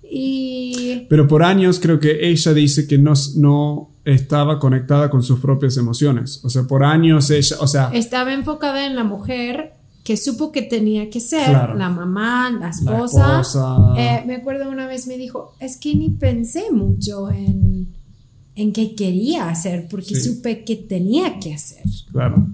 [0.09, 1.05] Y...
[1.09, 5.75] Pero por años creo que ella dice que no, no estaba conectada con sus propias
[5.75, 6.39] emociones.
[6.43, 7.89] O sea, por años ella, o sea...
[7.93, 9.73] Estaba enfocada en la mujer
[10.07, 13.41] que supo que tenía que ser, la mamá, la esposa.
[13.97, 17.93] Eh, me acuerdo una vez me dijo, es que ni pensé mucho en,
[18.55, 21.83] en qué quería hacer, porque supe que tenía que hacer.
[22.09, 22.47] Claro.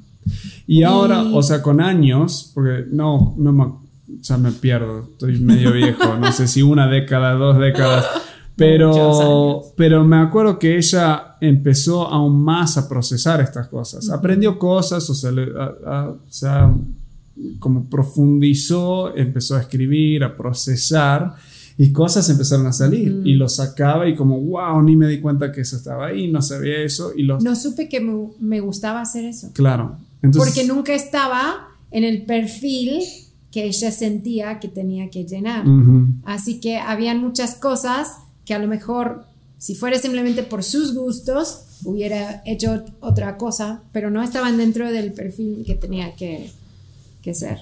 [0.65, 3.71] Y ahora, o sea, con años, porque no, no me,
[4.19, 8.03] ya me pierdo, estoy medio viejo, no sé si una década, dos décadas,
[8.55, 15.07] pero, pero me acuerdo que ella empezó aún más a procesar estas cosas, aprendió cosas,
[15.07, 16.73] o sea, o sea
[17.59, 21.35] como profundizó, empezó a escribir, a procesar
[21.77, 25.51] y cosas empezaron a salir y lo sacaba y como, wow, ni me di cuenta
[25.51, 27.43] que eso estaba ahí, no sabía eso y los...
[27.43, 29.51] No supe que me, me gustaba hacer eso.
[29.53, 29.97] Claro,
[30.37, 33.01] porque nunca estaba en el perfil
[33.51, 35.63] que ella sentía que tenía que llenar.
[36.25, 39.25] Así que habían muchas cosas que a lo mejor,
[39.57, 45.13] si fuera simplemente por sus gustos, hubiera hecho otra cosa, pero no estaban dentro del
[45.13, 46.49] perfil que tenía que,
[47.23, 47.57] que ser.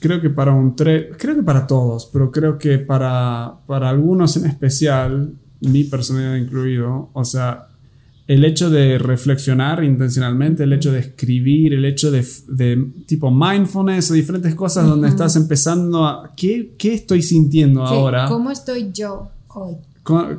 [0.00, 4.36] Creo que para un tres, creo que para todos, pero creo que para, para algunos
[4.36, 7.68] en especial, mi personalidad incluido, o sea,
[8.26, 12.24] el hecho de reflexionar intencionalmente, el hecho de escribir, el hecho de,
[13.06, 18.26] tipo mindfulness o diferentes cosas donde estás empezando a, ¿qué, qué estoy sintiendo ahora?
[18.26, 19.76] ¿Cómo estoy yo hoy?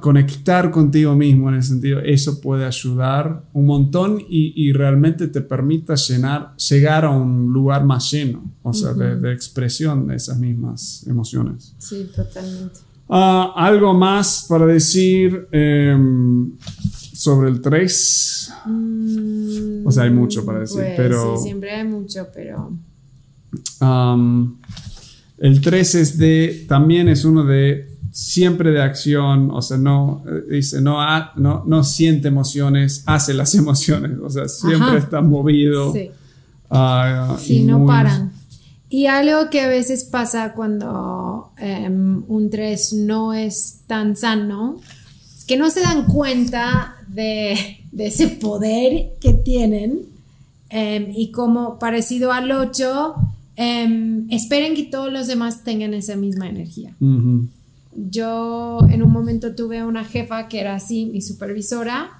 [0.02, 5.94] conectar contigo mismo en ese sentido, eso puede ayudar un montón y, realmente te permita
[5.94, 11.76] llenar, llegar a un lugar más lleno, o sea, de, expresión de esas mismas emociones.
[11.78, 12.80] Sí, totalmente.
[13.08, 15.48] Ah, algo más para decir.
[15.52, 16.52] Em,
[17.20, 18.54] sobre el 3.
[18.66, 21.36] Mm, o sea, hay mucho para decir, pues, pero...
[21.36, 22.72] Sí, siempre hay mucho, pero...
[25.38, 26.66] el 3 es de...
[26.70, 27.89] También es uno de...
[28.12, 30.98] Siempre de acción, o sea, no eh, dice, no,
[31.36, 35.94] no, no siente emociones, hace las emociones, o sea, siempre está movido.
[35.94, 36.10] Sí,
[36.70, 38.32] uh, sí no paran.
[38.90, 44.80] Y algo que a veces pasa cuando em, un 3 no es tan sano,
[45.38, 50.02] es que no se dan cuenta de, ese poder que tienen
[50.70, 53.14] em, y como parecido al 8,
[53.58, 56.96] em, esperen que todos los demás tengan esa misma energía.
[58.10, 62.20] Yo en un momento tuve una jefa que era así, mi supervisora,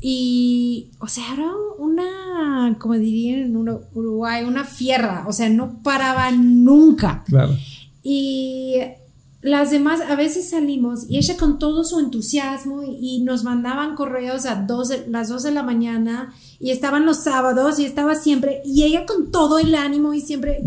[0.00, 6.30] y, o sea, era una, como dirían en Uruguay, una fierra, o sea, no paraba
[6.30, 7.22] nunca.
[7.26, 7.54] Claro.
[8.02, 8.76] Y
[9.42, 14.46] las demás, a veces salimos y ella con todo su entusiasmo y, nos mandaban correos
[14.46, 14.66] a
[15.08, 19.30] las 2 de la mañana y estaban los sábados y estaba siempre, y ella con
[19.30, 20.62] todo el ánimo y siempre...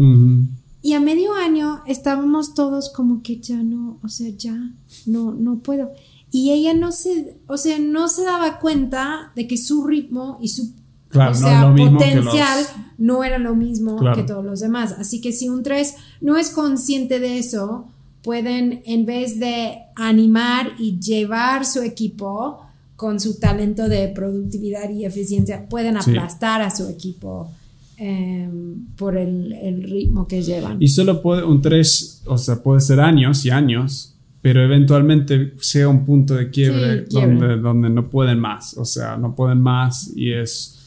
[0.83, 4.55] Y a medio año estábamos todos como que ya no, o sea, ya
[5.07, 5.91] no, no puedo.
[6.29, 10.49] Y ella no se, o sea, no se daba cuenta de que su ritmo y
[10.49, 10.73] su
[11.07, 14.15] Claro, o sea, potencial los- no era lo mismo Claro.
[14.15, 14.93] que todos los demás.
[14.99, 17.85] Así que si un 3 no es consciente de eso,
[18.23, 22.59] pueden en vez de animar y llevar su equipo
[22.95, 26.09] con su talento de productividad y eficiencia, pueden Sí.
[26.11, 27.49] aplastar a su equipo
[27.97, 30.77] em, por el, el ritmo que llevan.
[30.81, 35.87] Y solo puede, un 3, o sea, puede ser años y años, pero eventualmente llega
[35.87, 37.35] un punto de quiebre, Sí, quiebre.
[37.37, 40.79] Donde, donde no pueden más, o sea, no pueden más y es,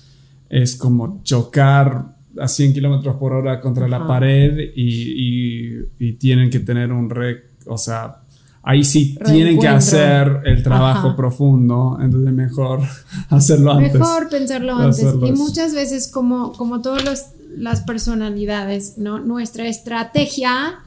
[0.51, 6.51] es como chocar a 100 kilómetros por hora contra la pared y, y- y tienen
[6.51, 8.19] que tener un re, o sea,
[8.67, 11.17] ahí sí tienen que hacer el trabajo Ajá.
[11.17, 12.81] profundo, entonces mejor
[13.31, 13.95] hacerlo antes.
[13.95, 15.07] Mejor pensarlo antes.
[15.25, 19.19] Y muchas veces, como, como todas las personalidades, ¿no?
[19.21, 20.81] nuestra estrategia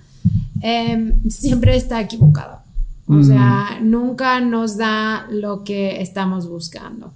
[0.61, 2.63] em, siempre está equivocada.
[3.07, 3.23] O Mm.
[3.23, 7.11] sea, nunca nos da lo que estamos buscando.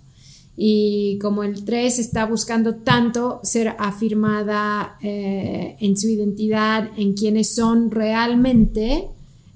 [0.55, 7.53] Y como el 3 está buscando tanto ser afirmada eh, en su identidad, en quienes
[7.53, 9.07] son realmente,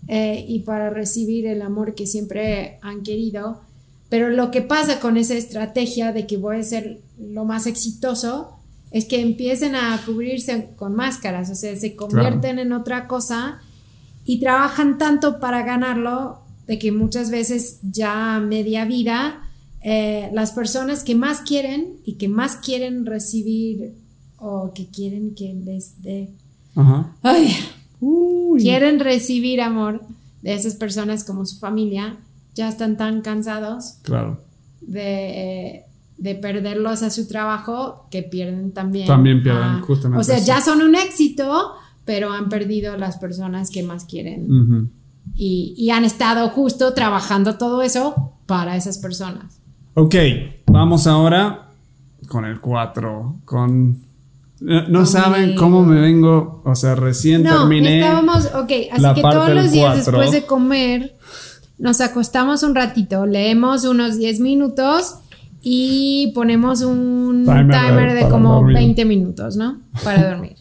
[0.08, 3.62] eh, y para recibir el amor que siempre han querido,
[4.10, 8.54] pero lo que pasa con esa estrategia de que voy a ser lo más exitoso
[8.92, 13.60] es que empiecen a cubrirse con máscaras, o sea, se convierten en otra cosa
[14.26, 19.42] y trabajan tanto para ganarlo de que muchas veces ya media vida
[19.82, 23.94] eh, las personas que más quieren y que más quieren recibir
[24.38, 26.30] o que quieren que les dé.
[26.76, 27.16] Ajá.
[27.24, 27.56] ay,
[28.00, 28.62] Uy.
[28.62, 30.02] quieren recibir amor
[30.42, 32.18] de esas personas como su familia
[32.56, 34.40] ya están tan cansados Claro.
[34.82, 35.84] de,
[36.18, 39.08] de perderlos a su trabajo que pierden también.
[39.08, 40.48] También pierden, a- justamente O sea, eso.
[40.48, 41.72] ya son un éxito,
[42.06, 44.92] pero han perdido las personas que más quieren.
[45.36, 49.60] Y, y han estado justo trabajando todo eso para esas personas.
[49.94, 50.16] Ok,
[50.68, 51.70] vamos ahora
[52.28, 53.42] con el 4.
[53.46, 54.07] Con.
[54.60, 56.62] No saben cómo me vengo.
[56.66, 58.00] O sea, recién No, terminé.
[58.00, 60.20] estábamos, ok, así la que parte todos los días cuatro.
[60.20, 61.16] después de comer
[61.78, 65.16] nos acostamos un ratito, leemos unos 10 minutos
[65.62, 68.76] y ponemos un Timer timer, de- como dormir.
[68.78, 69.80] 20 minutos, ¿no?
[70.04, 70.56] Para dormir.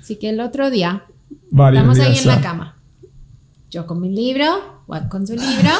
[0.00, 1.04] Así que el otro día
[1.52, 2.76] varios estamos ahí en la cama.
[3.70, 4.46] Yo con mi libro,
[4.88, 5.70] Watt con su libro.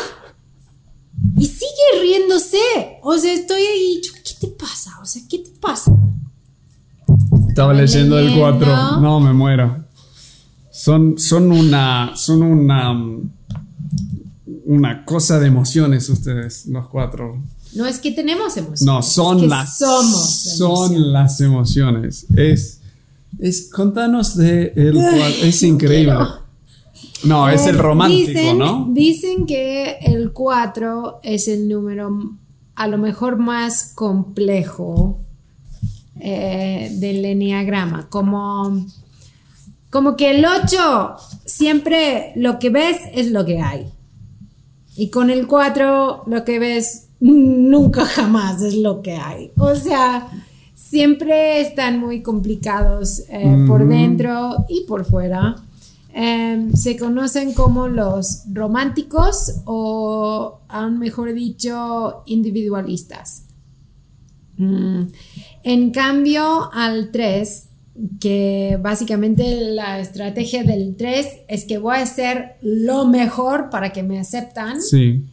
[1.37, 2.59] Y sigue riéndose.
[3.03, 4.01] O sea, estoy ahí.
[4.25, 4.93] ¿Qué te pasa?
[5.03, 5.91] O sea, ¿qué te pasa?
[7.53, 8.65] Estaba leyendo el leyendo.
[8.65, 9.01] 4.
[9.03, 9.85] No, me muero.
[10.71, 12.13] Son, son una.
[12.17, 12.99] Son una.
[14.65, 17.43] Una cosa de emociones ustedes, los cuatro.
[17.75, 18.83] No es que tenemos emociones.
[18.83, 19.79] No, son es que las.
[19.79, 20.35] Somos.
[20.57, 22.27] Son las emociones.
[22.35, 22.81] Es.
[23.39, 23.69] Es.
[23.71, 24.97] Contanos de el.
[25.43, 26.15] Es increíble.
[26.15, 26.43] quiero.
[27.25, 28.89] No, es el Eh, romántico, dicen, ¿no?
[28.93, 32.39] Dicen que el 4 es el número
[32.75, 35.21] a lo mejor más complejo
[36.25, 38.09] eh, del enneagrama.
[38.09, 38.87] Como,
[39.91, 43.91] como que el 8 siempre lo que ves es lo que hay.
[44.97, 49.51] Y con el 4 lo que ves nunca jamás es lo que hay.
[49.57, 50.29] O sea,
[50.75, 55.57] siempre están muy complicados eh, por dentro y por fuera.
[56.15, 63.45] Em, se conocen como los románticos o, aún mejor dicho, individualistas.
[64.59, 65.05] Mm.
[65.65, 67.69] En cambio, al 3,
[68.21, 74.03] que básicamente la estrategia del 3 es que voy a hacer lo mejor para que
[74.03, 74.81] me aceptan.
[74.83, 75.27] Sí.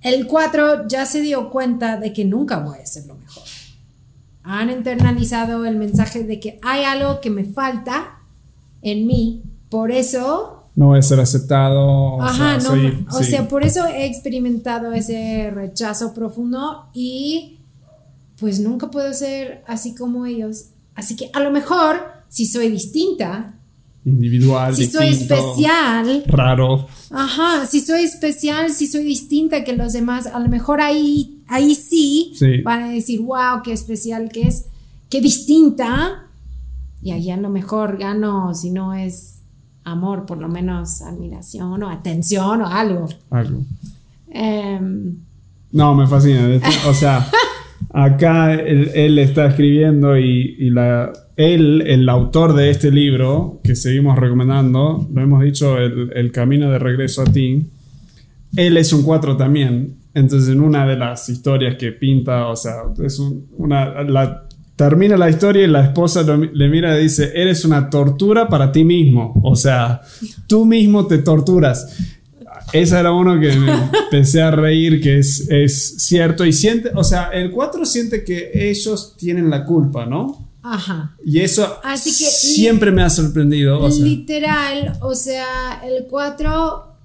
[0.00, 3.42] El 4 ya se dio cuenta de que nunca voy a hacer lo mejor.
[4.42, 8.18] Han internalizado el mensaje de que hay algo que me falta
[8.82, 9.42] en mí.
[9.70, 11.80] Por eso, No voy a ser aceptado.
[11.86, 13.24] o ajá, sea, no, soy- o sí.
[13.30, 17.58] sea, por eso he experimentado ese rechazo profundo y
[18.38, 20.66] pues nunca puedo ser así como ellos.
[20.94, 21.96] Así que a lo mejor,
[22.28, 23.54] si soy distinta,
[24.04, 26.86] individual, si soy especial, raro.
[27.10, 31.74] Ajá, si soy especial, si soy distinta que los demás, a lo mejor ahí, ahí
[31.74, 32.60] sí, Sí.
[32.62, 34.66] van a decir, wow, qué especial que es,
[35.08, 36.26] qué distinta.
[37.02, 39.40] Y ahí a lo mejor gano, si no es
[39.84, 43.06] amor, por lo menos admiración o atención o algo.
[43.30, 43.62] Algo.
[44.30, 45.16] Em,
[45.72, 46.60] No, me fascina.
[46.88, 47.26] O sea,
[47.94, 50.70] acá él, está escribiendo y, y
[51.36, 56.70] él, el autor de este libro que seguimos recomendando, lo hemos dicho, el, el camino
[56.70, 57.66] de regreso a ti,
[58.56, 59.96] él es un 4 también.
[60.12, 65.16] Entonces, en una de las historias que pinta, o sea, es un- una, la- termina
[65.16, 69.40] la historia y la esposa le mira y dice, eres una tortura para ti mismo.
[69.44, 70.00] O sea,
[70.48, 71.96] tú mismo te torturas.
[72.74, 73.72] Esa era uno que me
[74.04, 76.44] empecé a reír, que es, es cierto.
[76.44, 80.50] Y siente, o sea, el 4 siente que ellos tienen la culpa, ¿no?
[80.62, 81.16] Ajá.
[81.24, 83.80] Y eso Así que- siempre me ha sorprendido.
[83.80, 86.96] O sea, Literal, o sea, el 4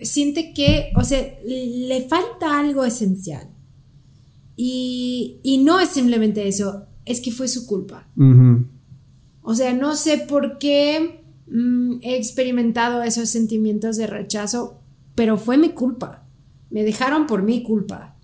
[0.00, 3.48] siente que, o sea, le falta algo esencial.
[4.56, 8.06] Y, y no es simplemente eso, es que fue su culpa.
[9.42, 14.81] O sea, no sé por qué mm, he experimentado esos sentimientos de rechazo,
[15.14, 16.24] pero fue mi culpa.
[16.70, 18.16] Me dejaron por mi culpa.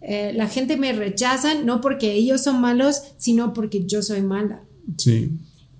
[0.00, 4.62] Eh, la gente me rechaza no porque ellos son malos, sino porque yo soy mala.
[4.98, 5.30] sí.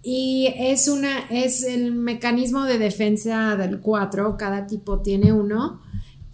[0.05, 5.81] Y es una es el mecanismo de defensa del 4, cada tipo tiene uno.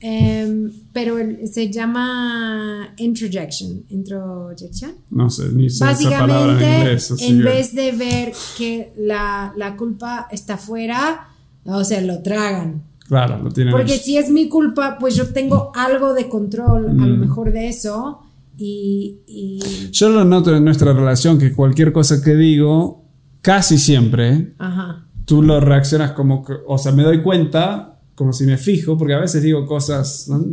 [0.00, 4.92] em, pero el- se llama introjection, introjection.
[5.10, 7.14] No sé, ni sé esa palabra en Básicamente, inglés.
[7.20, 11.28] en vez de ver que la, la culpa está fuera,
[11.64, 12.84] o sea, lo tragan.
[13.08, 16.92] Claro, lo tienen Porque si es mi culpa, pues yo tengo algo de control, a
[17.06, 17.20] lo Mm.
[17.20, 18.20] mejor de eso.
[18.58, 19.60] Y, y-
[19.92, 23.04] Yo lo noto en nuestra relación que cualquier cosa que digo,
[23.40, 25.06] casi siempre, ajá.
[25.24, 29.14] tú lo reaccionas como que, o sea, me doy cuenta, como si me fijo, porque
[29.14, 30.44] a veces digo cosas, no,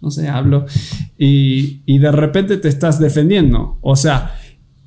[0.00, 0.64] no sé, hablo,
[1.18, 3.78] y, y de repente te estás defendiendo.
[3.82, 4.34] O sea,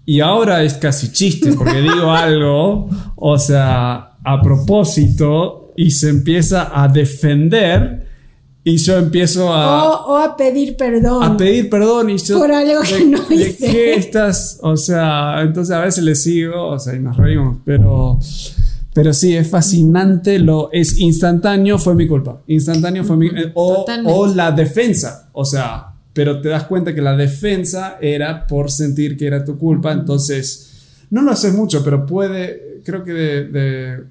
[0.06, 6.70] y ahora es casi chiste, porque digo algo, o sea, a propósito, y se empieza
[6.74, 8.06] a defender,
[8.64, 11.24] y yo empiezo a O, o a pedir perdón.
[11.24, 13.72] a pedir perdón y yo Por algo que ¿de- no ¿de hice.
[13.72, 14.60] qué estás?
[14.62, 18.20] O sea, entonces a veces le sigo, o sea, y nos reímos, pero
[18.94, 22.42] pero sí es fascinante lo es instantáneo fue mi culpa.
[22.48, 27.02] Instantáneo fue mi eh, o, o la defensa, o sea, pero te das cuenta que
[27.02, 30.68] la defensa era por sentir que era tu culpa, entonces
[31.10, 34.04] no lo haces mucho, pero puede creo que de, de-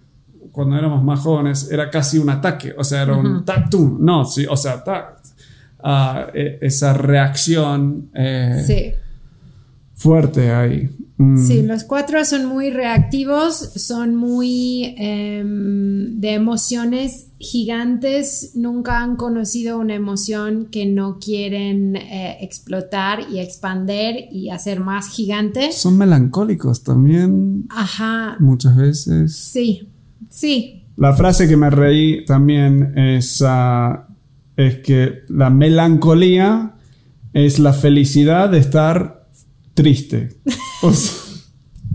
[0.52, 4.24] cuando éramos más jóvenes era casi un ataque, o sea, era un tac tum, no,
[4.24, 4.82] sí, o sea,
[5.82, 8.92] ah, e- esa reacción eh, Sí.
[9.94, 10.90] fuerte ahí.
[11.18, 19.16] Mm, Sí, los cuatro son muy reactivos, son muy em, de emociones gigantes, nunca han
[19.16, 25.72] conocido una emoción que no quieren eh, explotar y expander y hacer más gigante.
[25.72, 29.36] Son melancólicos también Ajá, muchas veces.
[29.36, 29.89] sí,
[30.40, 34.06] sí, La frase que me reí también es, ah,
[34.56, 36.74] es que la melancolía
[37.32, 39.26] es la felicidad de estar
[39.74, 40.30] triste.
[40.82, 41.14] O sea,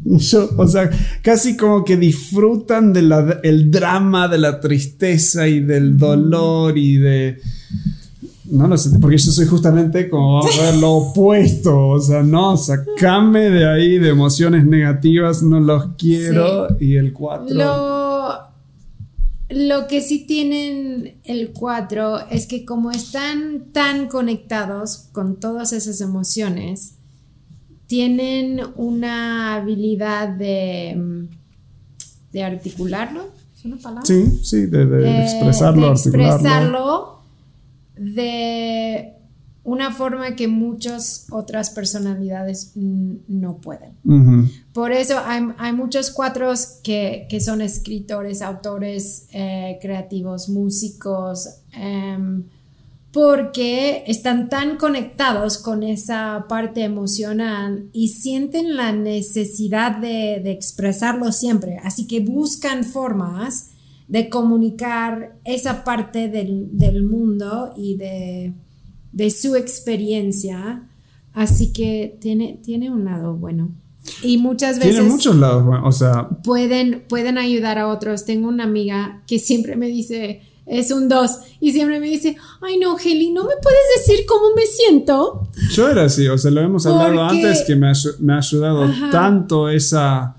[0.06, 0.90] yo- o sea,
[1.24, 7.40] casi como que disfrutan del drama, de la tristeza y del dolor y de...
[8.52, 11.88] No lo sé, porque yo soy justamente como vamos a ver, lo opuesto.
[11.90, 16.68] O sea, no, sacame de ahí de emociones negativas, no los quiero.
[16.80, 17.56] Y el 4.
[17.56, 18.34] Lo,
[19.50, 26.02] lo que sí tienen el 4 es que como están tan conectados con todas esas
[26.02, 26.94] emociones,
[27.88, 31.28] tienen una habilidad de,
[32.32, 33.24] de articularlo.
[33.58, 34.06] ¿Es una palabra?
[34.06, 37.16] Sí, sí, de, de Eh, expresarlo, de articularlo.
[37.98, 39.16] De
[39.66, 43.94] una forma que muchas otras personalidades no pueden.
[44.74, 52.44] Por eso hay, hay muchos cuatros que, que son escritores, autores, eh, creativos, músicos, em,
[53.12, 61.32] porque están tan conectados con esa parte emocional y sienten la necesidad de, de expresarlo
[61.32, 61.80] siempre.
[61.84, 63.72] Así que buscan formas
[64.08, 68.54] de comunicar esa parte del, del mundo y de,
[69.12, 70.84] de su experiencia.
[71.34, 73.70] Así que tiene, tiene un lado bueno.
[74.22, 78.24] Y muchas veces Tiene muchos lados, bueno, o sea, pueden, pueden ayudar a otros.
[78.26, 82.78] Tengo una amiga que siempre me dice, es un 2, y siempre me dice, ay
[82.78, 85.50] no, Heli, ¿no me puedes decir cómo me siento?
[85.74, 88.38] yo era así, o sea, lo hemos hablado Porque- antes que me ha, me ha
[88.38, 89.10] ayudado Ajá.
[89.10, 90.36] tanto esa,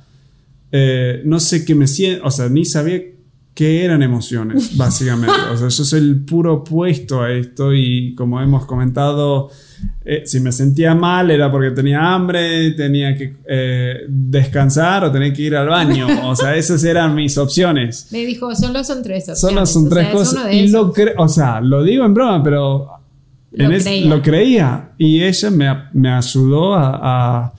[0.71, 3.03] eh, no sé qué me siento, o sea, ni sabía
[3.57, 5.35] qué eran emociones, básicamente.
[5.53, 9.49] O sea, yo soy el puro opuesto a esto y como hemos comentado,
[10.05, 15.33] eh, si me sentía mal era porque tenía hambre, tenía que eh, descansar o tenía
[15.33, 16.07] que ir al baño.
[16.29, 18.09] O sea, esas eran mis opciones.
[18.13, 19.41] Me dijo, solo son tres opciones.
[19.41, 20.53] Solo son o tres sea, cosas.
[20.53, 22.89] Y lo o sea, lo digo en broma, pero
[23.53, 24.07] Lo en es- creía.
[24.07, 24.91] lo creía.
[24.99, 27.01] Y ella me, me ayudó a,
[27.47, 27.53] a-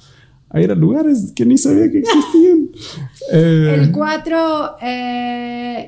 [0.50, 2.70] a ir a lugares que ni sabía que existían.
[3.32, 4.76] Eh, El 4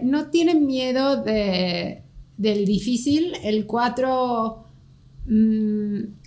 [0.04, 2.04] no tiene miedo de,
[2.38, 3.34] del difícil.
[3.44, 4.66] El 4...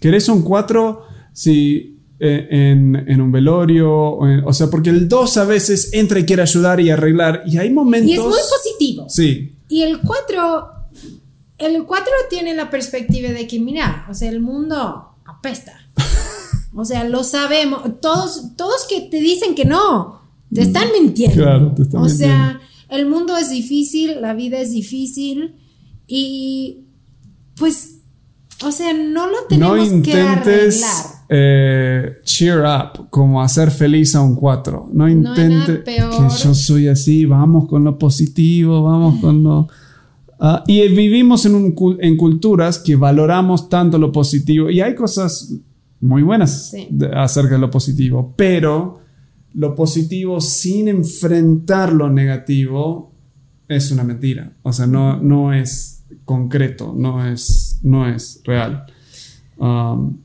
[0.01, 1.03] ¿Querés un 4?
[1.33, 5.93] Si eh, en, en un velorio, o, en- o sea, porque el 2 a veces
[5.93, 8.09] entra y quiere ayudar y arreglar, y hay momentos...
[8.11, 9.07] Y es muy positivo.
[9.09, 10.69] Sí, Y el 4,
[11.59, 15.73] el 4 tiene la perspectiva de que, mira, o sea, el mundo apesta.
[16.75, 17.83] O sea, lo sabemos.
[18.01, 20.22] Todos, todos que te dicen que no,
[20.55, 21.43] te están mintiendo.
[21.43, 25.55] Claro, te están o sea, el mundo es difícil, la vida es difícil
[26.07, 26.79] y
[27.57, 28.01] pues,
[28.65, 31.23] o sea, no lo no tenemos que intentes arreglar.
[31.29, 34.91] eh, cheer up, como hacer feliz a un 4.
[34.93, 35.97] No intentes que
[36.43, 39.69] yo soy así, vamos con lo positivo, vamos con lo...
[40.45, 45.55] Ah, y vivimos en, un en culturas que valoramos tanto lo positivo y hay cosas
[46.01, 46.89] muy buenas Sí.
[46.91, 49.02] de- acerca de lo positivo, pero
[49.55, 53.13] lo positivo sin enfrentar lo negativo
[53.69, 54.53] es una mentira.
[54.63, 58.85] O sea, no, no es concreto, no es, no es real.
[59.57, 60.17] Um,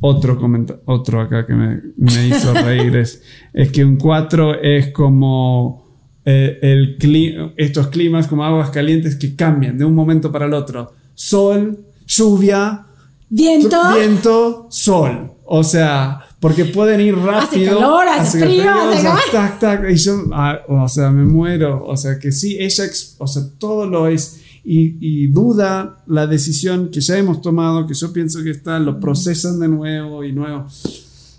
[0.00, 3.22] otro comenta- otro acá que me, me hizo reír es,
[3.52, 5.84] es que un 4 es como
[6.24, 10.54] eh, el cli- estos climas como aguas calientes que cambian de un momento para el
[10.54, 10.92] otro.
[11.14, 12.86] Sol, lluvia,
[13.28, 13.76] Viento.
[13.96, 15.32] viento, sol.
[15.44, 17.78] O sea, porque pueden ir rápido.
[17.78, 19.22] calor, hace frío, o hace sea, calor.
[19.32, 21.84] tac, tac, y yo, ah, o sea, me muero.
[21.84, 22.84] O sea, que sí, ella,
[23.18, 24.40] o sea, todo lo es.
[24.64, 29.00] Y, y duda la decisión que ya hemos tomado, que yo pienso que está, lo
[29.00, 30.66] procesan de nuevo y nuevo.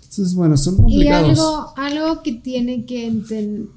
[0.02, 1.28] Entonces, bueno, son Y complicados.
[1.38, 3.68] algo, algo que tiene que enten-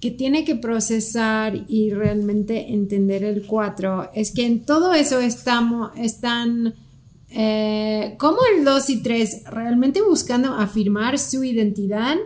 [0.00, 5.92] que tiene que procesar y realmente entender el 4 es que en todo eso estamos,
[5.96, 6.74] están
[7.34, 12.16] eh, como el 2 y 3 realmente buscando afirmar su identidad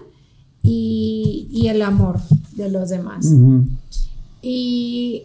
[0.63, 2.19] y, y el amor
[2.53, 3.27] de los demás.
[4.43, 5.23] Y,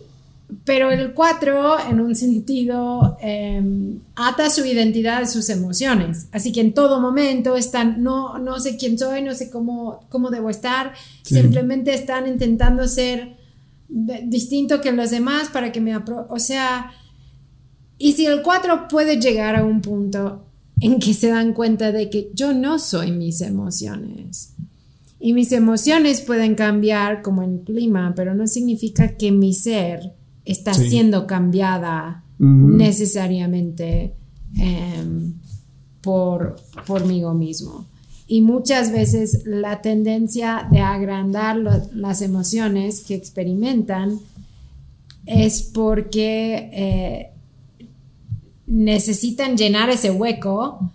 [0.66, 3.64] pero el 4, en un sentido, eh,
[4.16, 6.28] ata su identidad a sus emociones.
[6.32, 10.30] Así que en todo momento están, no, no sé quién soy, no sé cómo, cómo
[10.30, 11.36] debo estar, Sí.
[11.36, 13.38] simplemente están intentando ser
[13.88, 16.92] distinto que los demás para que me O sea,
[18.02, 20.44] y si el 4 puede llegar a un punto
[20.80, 24.54] en que se dan cuenta de que yo no soy mis emociones.
[25.20, 30.14] Y mis emociones pueden cambiar como en clima, pero no significa que mi ser
[30.46, 30.90] está Sí.
[30.90, 34.14] siendo cambiada necesariamente
[34.60, 35.34] em,
[36.02, 36.56] por,
[36.88, 37.86] por mí mismo.
[38.28, 44.18] Y muchas veces la tendencia de agrandar lo- las emociones que experimentan
[45.26, 47.32] es porque eh,
[48.72, 50.92] necesitan llenar ese hueco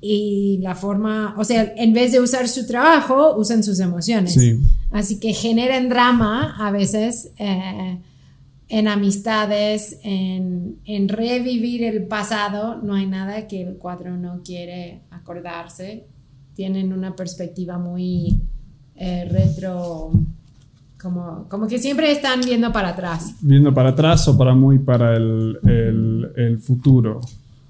[0.00, 4.34] y la forma, o sea, en vez de usar su trabajo, usan sus emociones.
[4.34, 4.58] Sí.
[4.90, 7.98] Así que generan drama a veces eh,
[8.68, 12.82] en amistades, en, en revivir el pasado.
[12.82, 16.06] No hay nada que el 4 no quiere acordarse.
[16.54, 18.40] Tienen una perspectiva muy
[18.96, 20.10] eh, retro,
[21.02, 23.34] como, como que siempre están viendo para atrás.
[23.40, 27.20] Viendo para atrás o para muy para el, el- el futuro.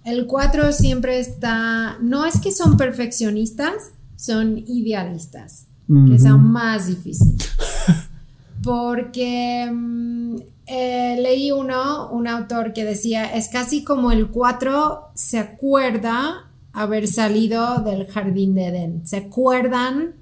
[0.05, 6.87] El 4 siempre está, no es que son perfeccionistas, son idealistas, que es aún más
[6.89, 7.37] difícil.
[8.63, 15.39] Porque mm, eh, leí uno, un autor que decía, es casi como el 4 se
[15.39, 20.15] acuerda haber salido del jardín de Edén, se acuerdan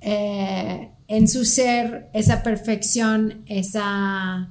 [0.00, 4.50] eh, en su ser esa perfección, esa,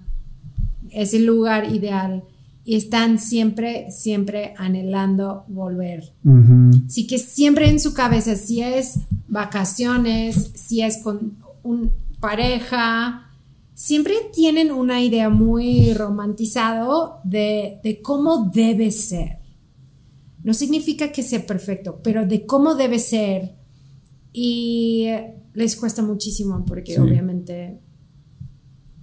[0.91, 2.23] ese lugar ideal
[2.65, 6.13] y están siempre, siempre anhelando volver.
[6.23, 6.85] Ujú.
[6.87, 13.29] Así que siempre en su cabeza, si es vacaciones, si es con un pareja,
[13.73, 19.39] siempre tienen una idea muy romantizado de, de cómo debe ser.
[20.43, 23.55] No significa que sea perfecto, pero de cómo debe ser.
[24.31, 25.07] Y
[25.53, 26.99] les cuesta muchísimo porque Sí.
[27.01, 27.79] obviamente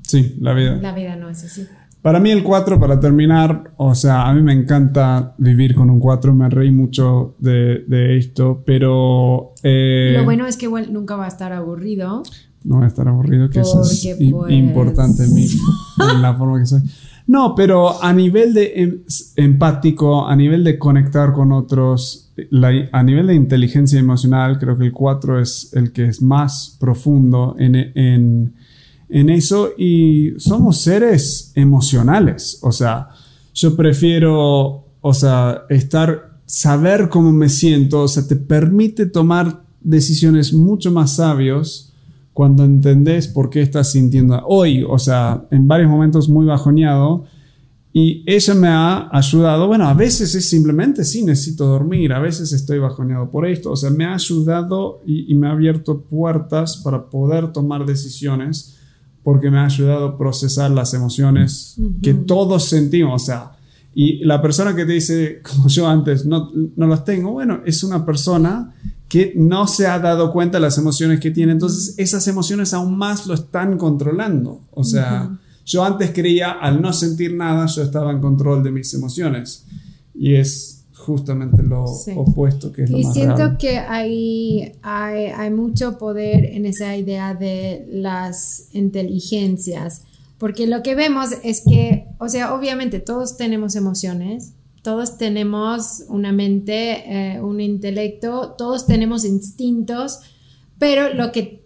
[0.03, 0.76] Sí, la vida.
[0.76, 1.66] la vida no es así.
[2.03, 6.01] Para mí el 4, para terminar, o sea, a mí me encanta vivir con un
[6.01, 11.16] 4, me reí mucho de, de esto, pero eh, Lo bueno es que igual nunca
[11.16, 12.22] va a estar aburrido.
[12.64, 15.46] no voy a estar aburrido, que eso es pues- importante en mí,
[16.14, 16.80] en la forma que soy.
[17.26, 19.03] No, pero a nivel de em-
[19.36, 22.29] empático, a nivel de conectar con otros,
[22.93, 27.57] a nivel de inteligencia emocional, creo que el 4 es el que es más profundo
[27.59, 28.55] en, en,
[29.09, 29.70] en eso.
[29.76, 32.59] Y somos seres emocionales.
[32.62, 33.09] O sea,
[33.55, 40.53] yo prefiero, o sea, estar, saber cómo me siento, o sea, te permite tomar decisiones
[40.53, 41.93] mucho más sabios
[42.32, 47.24] cuando entendés por qué estás sintiendo hoy, o sea, en varios momentos muy bajoneado
[47.93, 52.53] Y ella me ha ayudado, bueno, a veces es simplemente, sí, necesito dormir, a veces
[52.53, 57.11] estoy bajoneado por esto, o sea, me ha ayudado y, me ha abierto puertas para
[57.11, 58.76] poder tomar decisiones
[59.24, 63.53] porque me ha ayudado a procesar las emociones que todos sentimos, o sea,
[63.93, 67.82] y la persona que te dice, como yo antes, no, no las tengo, bueno, es
[67.82, 68.72] una persona
[69.09, 72.97] que no se ha dado cuenta de las emociones que tiene, entonces esas emociones aún
[72.97, 75.39] más lo están controlando, o sea...
[75.64, 79.64] Yo antes creía, al no sentir nada, yo estaba en control de mis emociones.
[80.14, 85.98] Y es justamente lo opuesto que es y lo siento que hay, hay, hay, mucho
[85.98, 90.02] poder en esa idea de las inteligencias,
[90.38, 94.52] porque lo que vemos es que, o sea, obviamente todos tenemos emociones,
[94.82, 100.20] todos tenemos una mente, eh, un intelecto, todos tenemos instintos,
[100.78, 101.59] pero lo que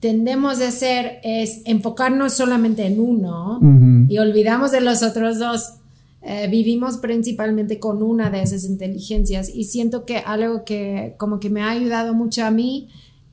[0.00, 3.60] tendemos a hacer es enfocarnos solamente en uno
[4.08, 5.74] y olvidamos de los otros dos.
[6.22, 11.48] Eh, vivimos principalmente con una de esas inteligencias y siento que algo que como que
[11.48, 12.88] me ha ayudado mucho a mí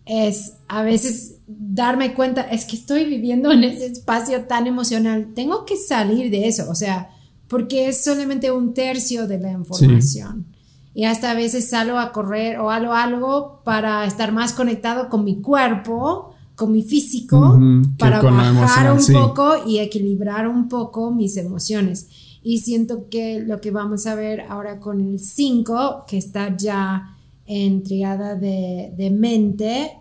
[0.05, 5.65] es a veces darme cuenta, es que estoy viviendo en ese espacio tan emocional, tengo
[5.65, 7.09] que salir de eso, o sea,
[7.49, 10.45] porque es solamente un tercio de la información.
[10.93, 15.25] Y hasta a veces salgo a correr o hago algo para estar más conectado con
[15.25, 17.59] mi cuerpo con mi físico
[17.99, 22.07] para bajar un poco y equilibrar un poco mis emociones.
[22.41, 27.15] Y siento que lo que vamos a ver ahora con el 5, que está ya
[27.45, 29.91] en triada de, de mente,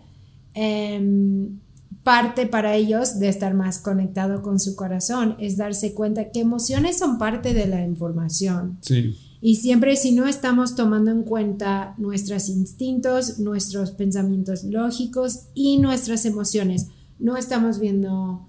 [0.55, 1.59] em,
[2.01, 6.97] parte para ellos de estar más conectado con su corazón es darse cuenta que emociones
[6.97, 8.79] son parte de la información.
[8.81, 9.15] Sí.
[9.41, 16.25] Y siempre si no estamos tomando en cuenta nuestros instintos, nuestros pensamientos lógicos y nuestras
[16.25, 16.87] emociones,
[17.19, 18.41] no estamos viendo,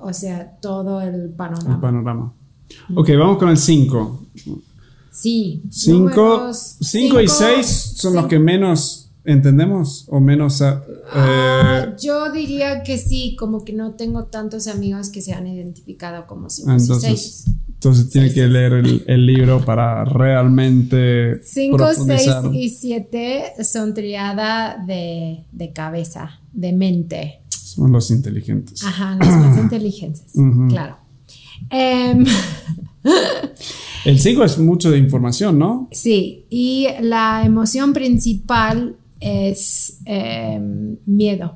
[0.00, 1.74] o sea, todo el panorama.
[1.74, 2.32] El panorama.
[2.94, 4.26] Ok, vamos con el 5.
[5.10, 5.62] Sí.
[5.70, 10.62] 5 y 6 son los que menos entendemos o menos...
[10.62, 10.82] Ah,
[11.14, 16.26] eh, yo diría que sí, como que no tengo tantos amigos que se han identificado
[16.26, 17.44] como 5 y 6.
[17.80, 18.74] Entonces tiene que leer
[19.06, 21.42] el, libro para realmente.
[21.42, 27.40] 5, 6 y 7 son triada de, cabeza, de mente.
[27.48, 28.84] Son los inteligentes.
[28.84, 30.30] Ajá, los más inteligentes,
[30.68, 30.98] claro.
[31.70, 32.26] Em,
[34.04, 35.88] el 5 es mucho de información, ¿no?
[35.90, 41.54] Sí, y la emoción principal es em, miedo.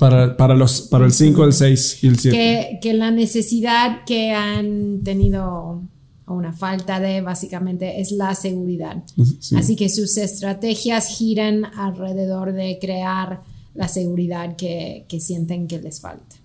[0.00, 2.78] Para, los, para el 5, el 6 y el 7.
[2.80, 5.82] Que, la necesidad que han tenido
[6.24, 9.02] o una falta de básicamente es la seguridad.
[9.56, 13.42] Así que sus estrategias giran alrededor de crear
[13.74, 16.36] la seguridad que, sienten que les falta.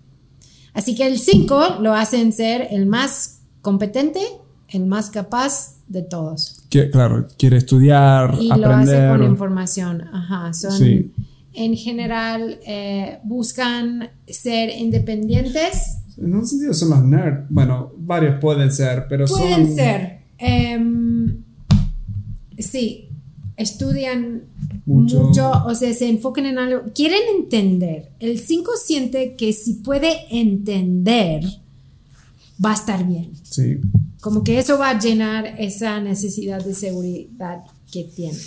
[0.73, 4.19] Así que el 5 lo hacen ser el más competente,
[4.67, 6.63] el más capaz de todos.
[6.69, 10.01] Que, claro, quiere estudiar, y lo hace con información.
[10.01, 11.13] Ajá, son
[11.55, 15.97] en general eh, buscan ser independientes.
[16.17, 17.47] En un sentido son los nerds.
[17.49, 19.39] Bueno, varios pueden ser, pero son...
[19.39, 20.19] Pueden ser.
[20.37, 21.43] Em,
[22.57, 23.09] sí,
[23.57, 24.43] estudian
[24.85, 25.31] mucho.
[25.65, 26.83] o sea, se enfocan en algo.
[26.93, 28.11] Quieren entender.
[28.19, 31.43] El 5 siente que si puede entender,
[32.63, 33.31] va a estar bien.
[33.43, 33.79] Sí.
[34.21, 38.39] Como que eso va a llenar esa necesidad de seguridad que tienen.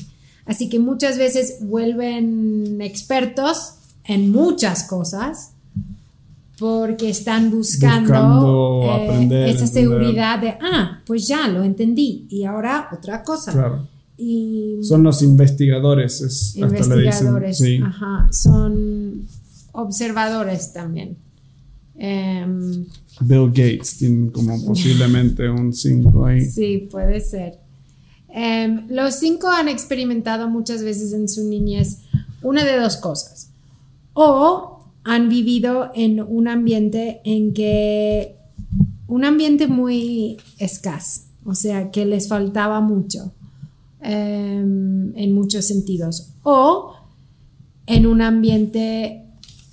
[0.49, 3.74] Así que muchas veces vuelven expertos
[4.05, 5.53] en muchas cosas
[6.59, 13.22] porque están buscando, eh, esa seguridad de, ah, pues ya lo entendí y ahora otra
[13.22, 13.53] cosa.
[13.53, 13.86] Claro.
[14.16, 16.22] Y son los investigadores.
[16.22, 19.26] Es, investigadores, ajá, son
[19.72, 21.18] observadores también.
[21.94, 22.86] Em,
[23.20, 26.40] Bill Gates tiene como posiblemente un 5 ahí.
[26.40, 27.67] Sí, puede ser.
[28.29, 32.01] Em, los cinco han experimentado muchas veces en su niñez
[32.43, 33.51] una de dos cosas.
[34.12, 38.37] O han vivido en un ambiente en que,
[39.07, 43.33] un ambiente muy escaso, o sea, que les faltaba mucho
[44.03, 46.31] em, en muchos sentidos.
[46.43, 46.93] O
[47.87, 49.28] en un ambiente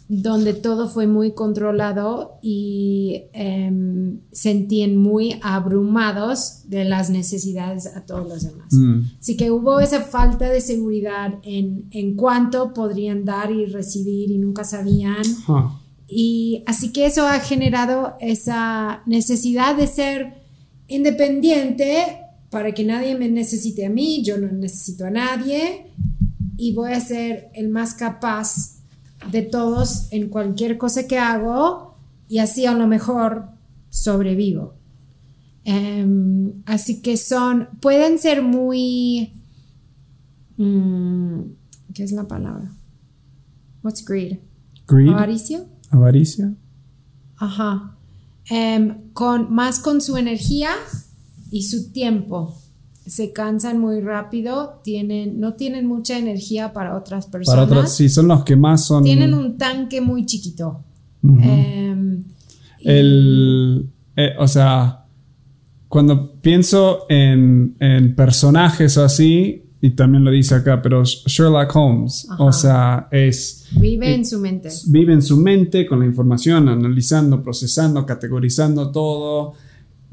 [0.08, 8.28] donde todo fue muy controlado y em, sentían muy abrumados de las necesidades a todos
[8.28, 8.72] los demás.
[8.72, 9.02] Mm.
[9.20, 14.38] Así que hubo esa falta de seguridad en, en cuánto podrían dar y recibir y
[14.38, 15.24] nunca sabían.
[16.08, 20.34] Y así que eso ha generado esa necesidad de ser
[20.88, 22.20] independiente
[22.52, 25.88] para que nadie me necesite a mí, yo no necesito a nadie
[26.58, 28.75] y voy a ser el más capaz
[29.32, 31.96] de todos en cualquier cosa que hago
[32.28, 33.50] y así a lo mejor
[33.90, 34.76] sobrevivo.
[35.64, 39.34] Em, así que son, pueden ser muy,
[40.58, 41.40] mm,
[41.94, 42.72] ¿qué es la palabra?
[43.82, 44.40] What's greed?
[44.88, 45.10] Greed.
[45.10, 45.66] Avaricio.
[45.90, 46.54] Avaricia.
[47.38, 47.98] Ajá.
[48.50, 50.70] Em, con, más con su energía
[51.50, 52.56] y su tiempo.
[53.06, 57.66] Se cansan muy rápido, tienen, no tienen mucha energía para otras personas.
[57.68, 59.04] Para otras, sí, son los que más son.
[59.04, 60.84] Tienen un tanque muy chiquito.
[61.24, 62.24] Em,
[62.80, 65.06] El, eh, o sea,
[65.88, 72.44] cuando pienso en, en personajes así, y también lo dice acá, pero Sherlock Holmes, Ajá.
[72.44, 74.70] o sea, es vive eh, en su mente.
[74.88, 79.54] vive en su mente con la información, analizando, procesando, categorizando todo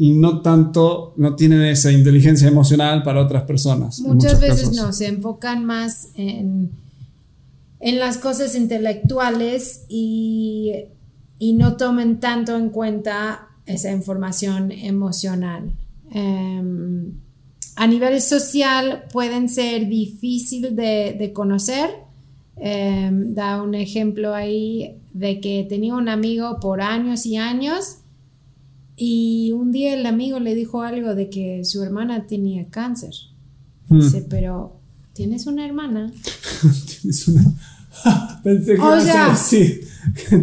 [0.02, 4.00] y no tanto, no tienen esa inteligencia emocional para otras personas.
[4.00, 4.76] Muchas veces casos.
[4.76, 6.72] no, se enfocan más en,
[7.78, 10.72] en las cosas intelectuales y,
[11.38, 15.72] y no tomen tanto en cuenta esa información emocional.
[16.10, 17.12] Em,
[17.76, 21.90] a nivel social pueden ser difícil de, de conocer.
[22.56, 27.98] Em, da un ejemplo ahí de que tenía un amigo por años y años
[28.96, 33.14] y un día el amigo le dijo algo de que su hermana tenía cáncer.
[33.88, 34.00] Hmm.
[34.00, 34.76] Dice, pero
[35.12, 36.12] tienes una hermana.
[37.00, 37.52] Tienes una-
[38.42, 39.80] Pensé que O sea- así.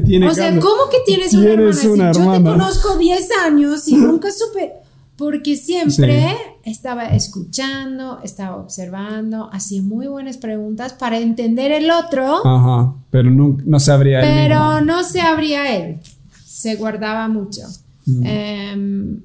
[0.05, 0.51] Tiene O sea.
[0.59, 1.73] ¿cómo que tienes una hermana?
[1.73, 2.51] Si una yo te hermana.
[2.51, 4.73] conozco 10 años y nunca supe.
[5.17, 6.33] Porque siempre
[6.63, 13.57] estaba escuchando, estaba observando, hacía muy buenas preguntas para entender el otro, Ajá, pero no,
[13.65, 14.81] no sabría él pero mismo.
[14.81, 15.99] no se abría él.
[16.45, 17.63] Se guardaba mucho.
[18.05, 18.23] Mm.
[18.25, 19.19] Em,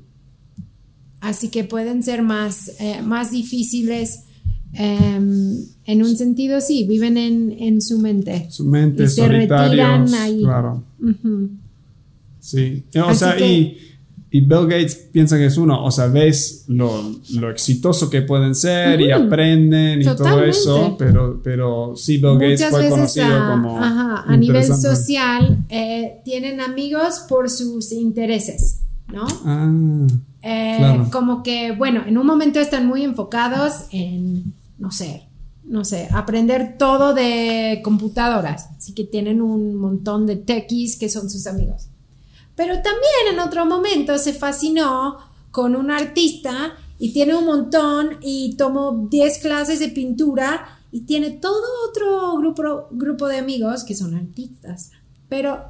[1.20, 4.20] así que pueden ser más, eh, más difíciles.
[4.77, 5.57] em,
[5.87, 8.49] en un sentido, sí, viven en, en su mente.
[8.51, 10.41] Su mente, y se retiran ahí.
[10.43, 11.51] Claro, Ujú.
[12.41, 12.83] sí.
[12.97, 13.79] O Así sea, que- y,
[14.35, 15.85] y Bill Gates piensa que es uno.
[15.85, 16.91] O sea, ves lo,
[17.35, 22.59] lo exitoso que pueden ser y aprenden y todo eso, pero, pero sí, Bill Gates
[22.59, 23.78] Muchas fue veces conocido a, como.
[23.78, 29.24] ajá, a nivel social eh, tienen amigos por sus intereses, ¿no?
[29.45, 29.70] Ah,
[30.43, 31.09] Eh, Claro.
[31.12, 35.28] Como que, bueno, en un momento están muy enfocados en, no sé,
[35.62, 38.68] no sé, aprender todo de computadoras.
[38.76, 41.87] Así que tienen un montón de techies que son sus amigos.
[42.57, 45.18] Pero también en otro momento se fascinó
[45.50, 51.30] con un artista y tiene un montón y tomó 10 clases de pintura y tiene
[51.32, 54.90] todo otro grupo, grupo de amigos que son artistas.
[55.28, 55.64] Pero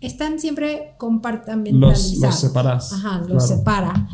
[0.00, 2.12] están siempre compartimentalizados.
[2.12, 3.40] Los- los separás, Ajá, los claro.
[3.40, 4.08] separa.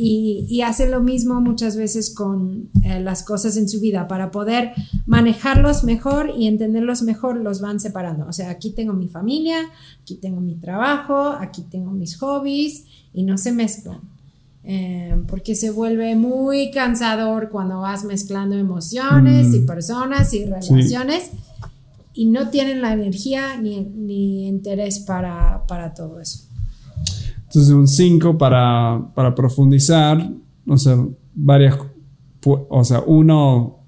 [0.00, 4.06] Y, y hace lo mismo muchas veces con eh, las cosas en su vida.
[4.06, 4.70] Para poder
[5.06, 8.26] manejarlos mejor y entenderlos mejor, los van separando.
[8.28, 9.58] O sea, aquí tengo mi familia,
[10.00, 14.00] aquí tengo mi trabajo, aquí tengo mis hobbies y no se mezclan.
[14.62, 19.54] Eh, porque se vuelve muy cansador cuando vas mezclando emociones Mm.
[19.54, 21.30] y personas y relaciones
[22.12, 26.47] y no tienen la energía ni, ni interés para, para todo eso.
[27.48, 30.30] Entonces, un 5 para, para profundizar,
[30.66, 30.96] o sea,
[31.34, 31.78] varias,
[32.44, 33.78] o sea, uno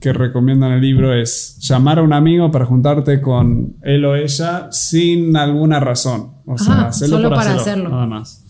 [0.00, 4.14] que recomienda en el libro es llamar a un amigo para juntarte con él o
[4.14, 6.32] ella sin alguna razón.
[6.46, 7.90] O sea, Ajá, hacerlo solo por para hacerlo, hacerlo.
[7.90, 8.44] nada más.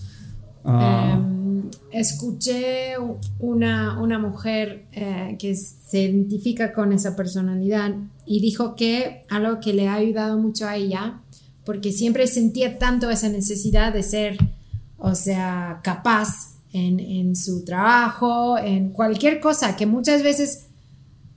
[0.64, 2.94] Ah, Em, escuché
[3.38, 7.94] una, una mujer eh, que se identifica con esa personalidad
[8.26, 11.20] y dijo que algo que le ha ayudado mucho a ella,
[11.64, 14.38] porque siempre sentía tanto esa necesidad de ser,
[14.98, 20.66] o sea, capaz en, en su trabajo, en cualquier cosa, que muchas veces,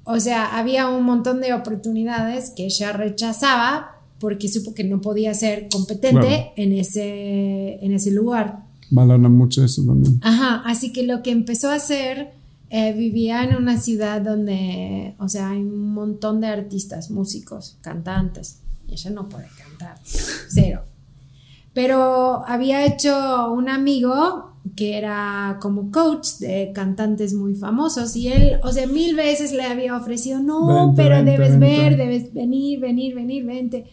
[0.04, 5.34] o sea, había un montón de oportunidades que ella rechazaba porque supo que no podía
[5.34, 6.52] ser competente Claro.
[6.56, 8.64] en, ese, en ese lugar.
[8.90, 10.20] valoran mucho eso también.
[10.22, 12.34] Ajá, así que lo que empezó a hacer,
[12.70, 18.58] eh, vivía en una ciudad donde, o sea, hay un montón de artistas, músicos, cantantes,
[18.88, 20.84] y ella no puede cantar, cero.
[21.74, 28.60] Pero había hecho un amigo que era como coach de cantantes muy famosos y él,
[28.64, 31.66] o sea, mil veces le había ofrecido, no, Vente, pero vente, debes vente".
[31.66, 33.86] ver, debes venir, venir, venir, vente.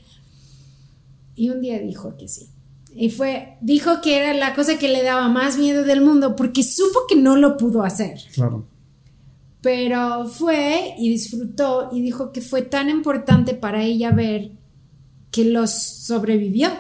[1.35, 2.49] Y un día dijo que sí.
[2.95, 6.63] Y fue, dijo que era la cosa que le daba más miedo del mundo porque
[6.63, 8.19] supo que no lo pudo hacer.
[8.35, 8.67] Claro.
[9.61, 14.53] Pero fue y disfrutó y dijo que fue tan importante para ella ver
[15.31, 16.71] que los sobrevivió.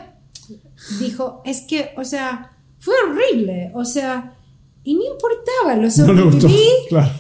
[1.01, 4.35] Dijo, es que, o sea, fue horrible, o sea,
[4.85, 7.11] y no importaba, lo No sobreviví Claro.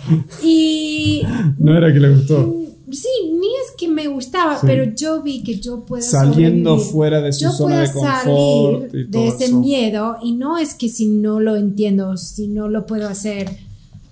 [0.42, 1.22] y
[1.58, 2.54] No era que le gustó.
[2.90, 4.66] Sí, ni es que me gustaba, Sí.
[4.66, 6.92] pero yo vi que yo puedo Saliendo sobrevivir.
[6.92, 9.60] fuera de su yo zona de confort salir y todo de ese eso.
[9.60, 13.58] miedo y no es que si no lo entiendo, si no lo puedo hacer,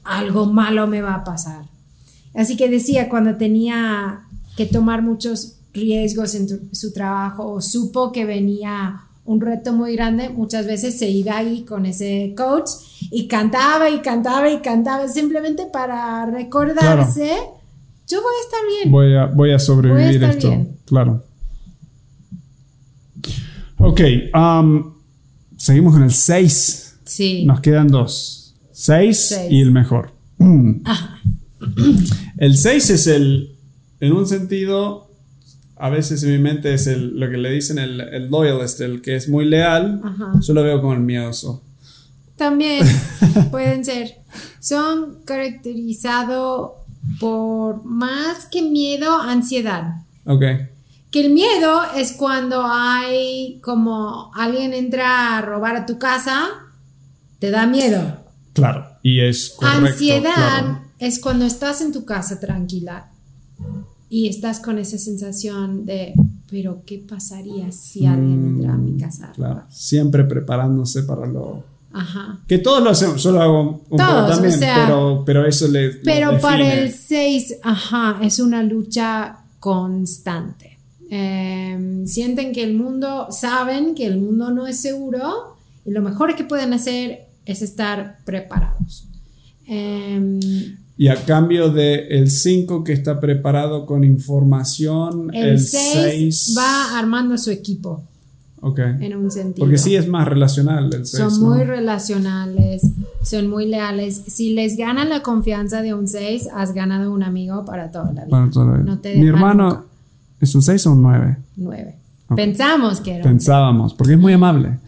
[0.05, 1.65] algo malo me va a pasar.
[2.35, 4.27] Así que decía, cuando tenía
[4.59, 9.95] que tomar muchos riesgos en tu- su trabajo o supo que venía un reto muy
[9.95, 12.71] grande, muchas veces se iba ahí con ese coach
[13.11, 17.33] y cantaba y cantaba y cantaba simplemente para recordarse,
[18.09, 18.93] yo voy a estar bien.
[18.93, 20.49] Voy a, voy a sobrevivir estar esto.
[20.49, 20.77] bien.
[20.87, 21.25] Claro.
[23.79, 24.01] Ok,
[24.35, 24.95] um,
[25.57, 26.99] seguimos con el 6.
[27.05, 27.45] Sí.
[27.45, 28.55] Nos quedan dos.
[28.73, 29.53] 6 Seis.
[29.53, 30.13] y el mejor.
[32.39, 33.57] El 6 es el,
[34.01, 35.06] en un sentido,
[35.79, 39.03] a veces en mi mente es el, lo que le dicen el, el loyalist, el
[39.03, 40.01] que es muy leal.
[40.03, 40.33] Ajá.
[40.41, 41.63] Yo lo veo como el miedoso.
[42.37, 42.87] También
[43.51, 44.17] pueden ser.
[44.61, 46.73] Son caracterizados
[47.21, 50.03] por más que miedo, ansiedad.
[50.25, 50.43] Ok,
[51.11, 56.49] Que el miedo es cuando hay como alguien entra a robar a tu casa,
[57.39, 58.19] te da miedo.
[58.55, 58.87] claro.
[59.03, 59.87] Y es correcto.
[59.87, 60.83] Ansiedad claro.
[60.99, 63.13] es cuando estás en tu casa tranquila
[64.09, 66.15] y estás con esa sensación de,
[66.51, 69.29] pero ¿qué pasaría si alguien entra a mi casa?
[69.29, 71.65] Mm, Claro, robar?" siempre preparándose para lo...
[71.93, 72.41] Ajá.
[72.47, 75.47] Que todos lo hacemos, yo lo hago un poco Todos, o también, sea, pero, pero
[75.47, 75.93] eso le...
[76.05, 80.79] Pero para el 6, ajá, es una lucha constante.
[81.11, 86.35] Eh, sienten que el mundo, saben que el mundo no es seguro y lo mejor
[86.37, 89.09] que pueden hacer es estar preparados.
[89.67, 95.93] Eh, Y a cambio de el 5 que está preparado con información, el el 6
[95.93, 98.03] 6 va armando su equipo
[98.63, 98.79] Ok.
[98.79, 99.65] en un sentido.
[99.67, 101.11] Porque sí es más relacional el 6.
[101.11, 102.83] son muy relacionales,
[103.23, 104.23] son muy leales.
[104.27, 108.25] Si les gana la confianza de un 6, has ganado un amigo para toda la
[108.25, 108.49] vida.
[108.85, 109.85] No te Mi hermano nunca.
[110.41, 111.37] es un 6 o un 9.
[111.57, 111.95] 9.
[112.29, 112.37] Ok.
[112.37, 114.79] Pensamos que era Pensábamos, porque es muy amable.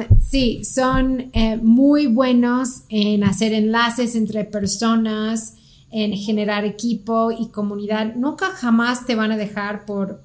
[0.00, 5.54] Em, sí, son eh, muy buenos en hacer enlaces entre personas,
[5.90, 8.14] en generar equipo y comunidad.
[8.14, 10.22] Nunca jamás te van a dejar por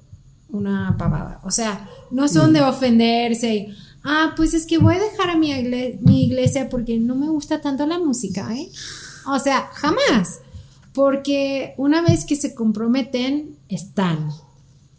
[0.50, 1.40] una pavada.
[1.44, 3.68] O sea, no son de ofenderse.
[4.04, 7.28] Ah, pues es que voy a dejar a mi, igle- mi iglesia porque no me
[7.28, 8.68] gusta tanto la música, ¿eh?
[9.26, 10.40] O sea, jamás.
[10.92, 14.28] Porque una vez que se comprometen, están.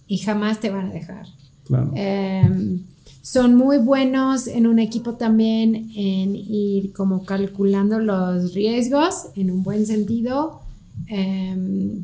[0.08, 1.28] Y jamás te van a dejar.
[1.66, 1.92] Claro.
[1.96, 2.80] Eh,
[3.26, 9.64] son muy buenos en un equipo también en ir como calculando los riesgos en un
[9.64, 10.62] buen sentido.
[11.08, 11.58] Eh,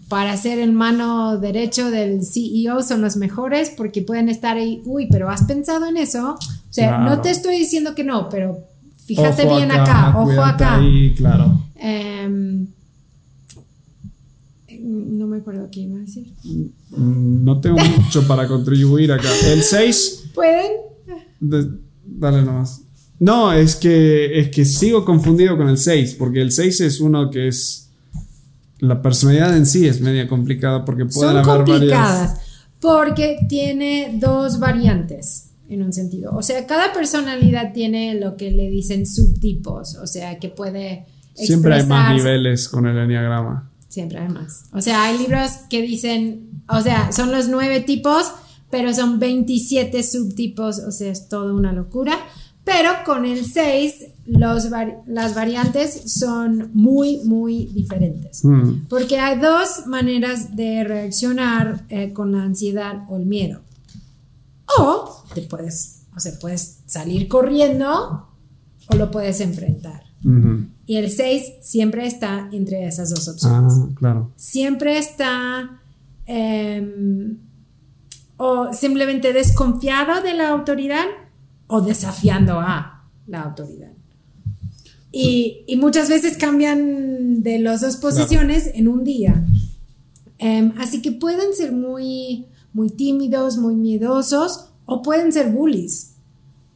[0.09, 5.07] para ser el mano derecho del CEO son los mejores porque pueden estar ahí, uy,
[5.11, 6.31] pero has pensado en eso.
[6.33, 7.03] O sea, Claro.
[7.17, 8.57] no te estoy diciendo que no, pero
[9.05, 10.77] fíjate Ojo bien acá, ojo acá.
[10.77, 11.61] ahí, claro.
[11.75, 12.65] Eh,
[14.79, 16.33] no me acuerdo qué iba a decir.
[16.43, 19.29] Mm, No tengo mucho para contribuir acá.
[19.45, 20.71] El 6 ¿Pueden?
[21.41, 21.67] De-
[22.05, 22.83] dale nomás.
[23.19, 27.29] No, es que, es que sigo confundido con el 6, porque el 6 es uno
[27.29, 27.89] que es...
[28.79, 32.45] La personalidad en sí es media complicada porque pueden son haber complicadas varias...
[32.79, 36.31] porque tiene dos variantes en un sentido.
[36.35, 41.75] O sea, cada personalidad tiene lo que le dicen subtipos, o sea, que puede Siempre
[41.75, 43.69] hay más niveles con el enneagrama.
[43.87, 44.65] Siempre hay más.
[44.73, 48.31] O sea, hay libros que dicen, o sea, son los nueve tipos,
[48.71, 52.17] pero son 27 subtipos, o sea, es toda una locura.
[52.63, 53.95] Pero con el 6,
[54.27, 58.45] los vari- las variantes son muy, muy diferentes.
[58.45, 63.61] Mm, Porque hay dos maneras de reaccionar eh, con la ansiedad o el miedo.
[64.77, 68.27] O te puedes, o sea, puedes salir corriendo
[68.87, 70.03] o lo puedes enfrentar.
[70.85, 73.73] Y el 6 siempre está entre esas dos opciones.
[73.75, 74.31] Ah, claro.
[74.35, 75.81] Siempre está
[76.27, 77.37] em,
[78.43, 81.05] o simplemente desconfiado de la autoridad
[81.67, 83.91] o desafiando a la autoridad.
[85.11, 89.45] Y, y muchas veces cambian de las dos posiciones en un día.
[90.39, 96.15] Em, así que pueden ser muy, muy tímidos, muy miedosos o pueden ser bullies.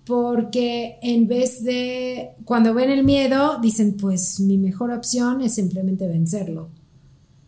[0.05, 6.07] Porque en vez de, cuando ven el miedo, dicen, pues mi mejor opción es simplemente
[6.07, 6.69] vencerlo.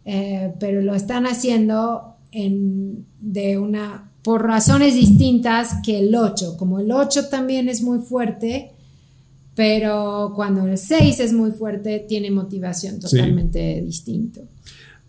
[0.05, 6.57] Eh, pero lo están haciendo en, de una, por razones distintas que el 8.
[6.57, 8.73] Como el 8 también es muy fuerte,
[9.55, 13.15] pero cuando el 6 es muy fuerte, tiene motivación Sí.
[13.15, 14.41] totalmente distinto.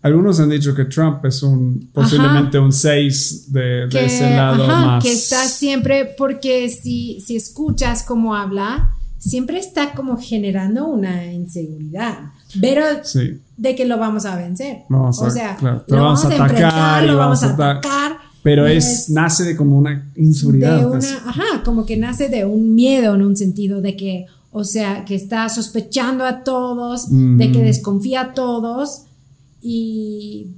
[0.03, 4.63] Algunos han dicho que Trump es un posiblemente un 6 de, de que, ese lado
[4.71, 5.03] ajá, más.
[5.05, 12.19] que está siempre, porque si, si escuchas cómo habla, siempre está como generando una inseguridad.
[12.63, 13.41] pero Sí.
[13.57, 14.85] de que lo vamos a vencer.
[14.89, 17.47] Vamos a- o sea, claro, lo vamos vamos a a atacar enfrentar, lo vamos a
[17.47, 18.28] a ata- atacar.
[18.43, 20.87] Pero y es, nace de como una inseguridad.
[20.87, 21.13] de casi.
[21.15, 25.05] una, ajá, como que nace de un miedo en un sentido de que, o sea,
[25.05, 27.65] que está sospechando a todos, de que Mm.
[27.65, 29.03] desconfía a todos
[29.61, 30.49] y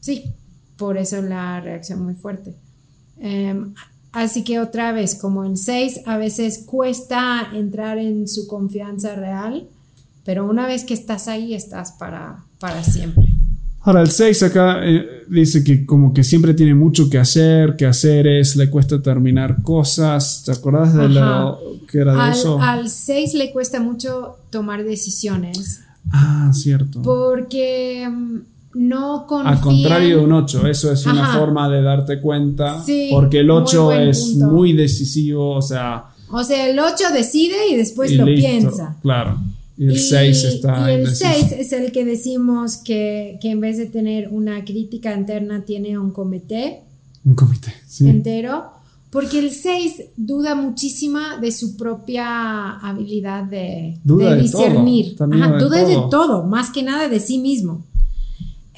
[0.00, 0.32] sí,
[0.76, 2.54] por eso la reacción muy fuerte.
[3.18, 3.74] Em,
[4.12, 9.66] así que otra vez, como el 6 a veces cuesta entrar en su confianza real,
[10.24, 13.24] pero una vez que estás ahí, estás para, para siempre.
[13.82, 17.86] Ahora, el 6 acá eh, dice que como que siempre tiene mucho que hacer, que
[17.86, 20.42] hacer es, le cuesta terminar cosas.
[20.44, 21.58] ¿Te acordás de lo
[21.90, 22.60] que era de Al, eso?
[22.60, 25.80] al 6 le cuesta mucho tomar decisiones.
[26.12, 27.02] Ah, cierto.
[27.02, 28.38] Porque mm,
[28.74, 29.54] no confían.
[29.54, 32.82] Al contrario de un 8, eso es una forma de darte cuenta.
[32.82, 34.46] Sí, porque el muy 8 buen es punto.
[34.46, 36.06] muy decisivo, o sea.
[36.30, 38.96] O sea, el 8 decide y después y lo listo, piensa.
[39.02, 39.38] Claro.
[39.78, 41.24] Y el Y- 6 está Y el indeciso.
[41.32, 45.96] 6 es el que decimos que, que en vez de tener una crítica interna, tiene
[45.98, 46.82] un comité
[47.24, 47.72] Un comité.
[47.86, 48.08] Sí.
[48.08, 48.64] entero.
[49.10, 55.06] Porque el 6 duda muchísimo de su propia habilidad de, Duda de de discernir.
[55.10, 57.86] todo, también Ajá, de duda de todo, más que nada de sí mismo.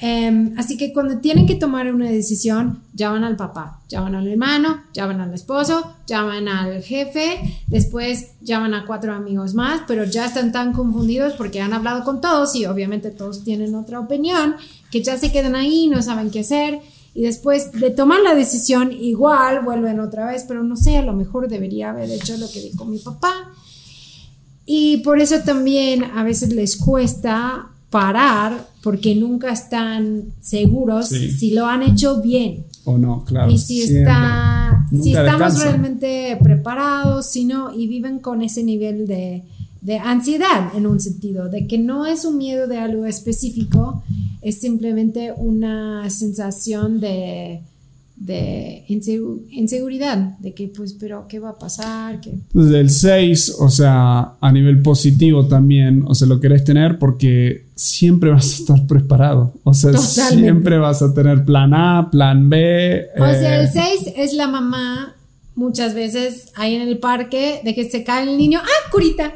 [0.03, 4.81] Em, así que cuando tienen que tomar una decisión, llaman al papá, llaman al hermano,
[4.95, 10.51] llaman al esposo, llaman al jefe, después llaman a cuatro amigos más, pero ya están
[10.51, 14.55] tan confundidos porque han hablado con todos y obviamente todos tienen otra opinión,
[14.89, 16.79] que ya se quedan ahí, no saben qué hacer.
[17.13, 21.13] Y después de tomar la decisión, igual vuelven otra vez, pero no sé, a lo
[21.13, 23.51] mejor debería haber hecho lo que dijo mi papá.
[24.65, 31.29] Y por eso también a veces les cuesta parar porque nunca están seguros Sí.
[31.31, 33.51] si lo han hecho bien O no, claro.
[33.51, 39.43] y si está si estamos realmente preparados si no y viven con ese nivel de,
[39.81, 44.01] de ansiedad en un sentido de que no es un miedo de algo específico
[44.41, 47.61] es simplemente una sensación de
[48.21, 53.55] de insegu- inseguridad de que pues pero qué va a pasar que Desde el 6,
[53.59, 58.55] o sea, a nivel positivo también, o sea, lo querés tener porque siempre vas a
[58.61, 59.53] estar preparado.
[59.63, 60.43] O sea, Totalmente.
[60.43, 63.07] siempre vas a tener plan A, plan B.
[63.17, 65.15] O sea, eh, el 6 es la mamá
[65.55, 69.33] muchas veces ahí en el parque de que se cae el niño, ah, curita.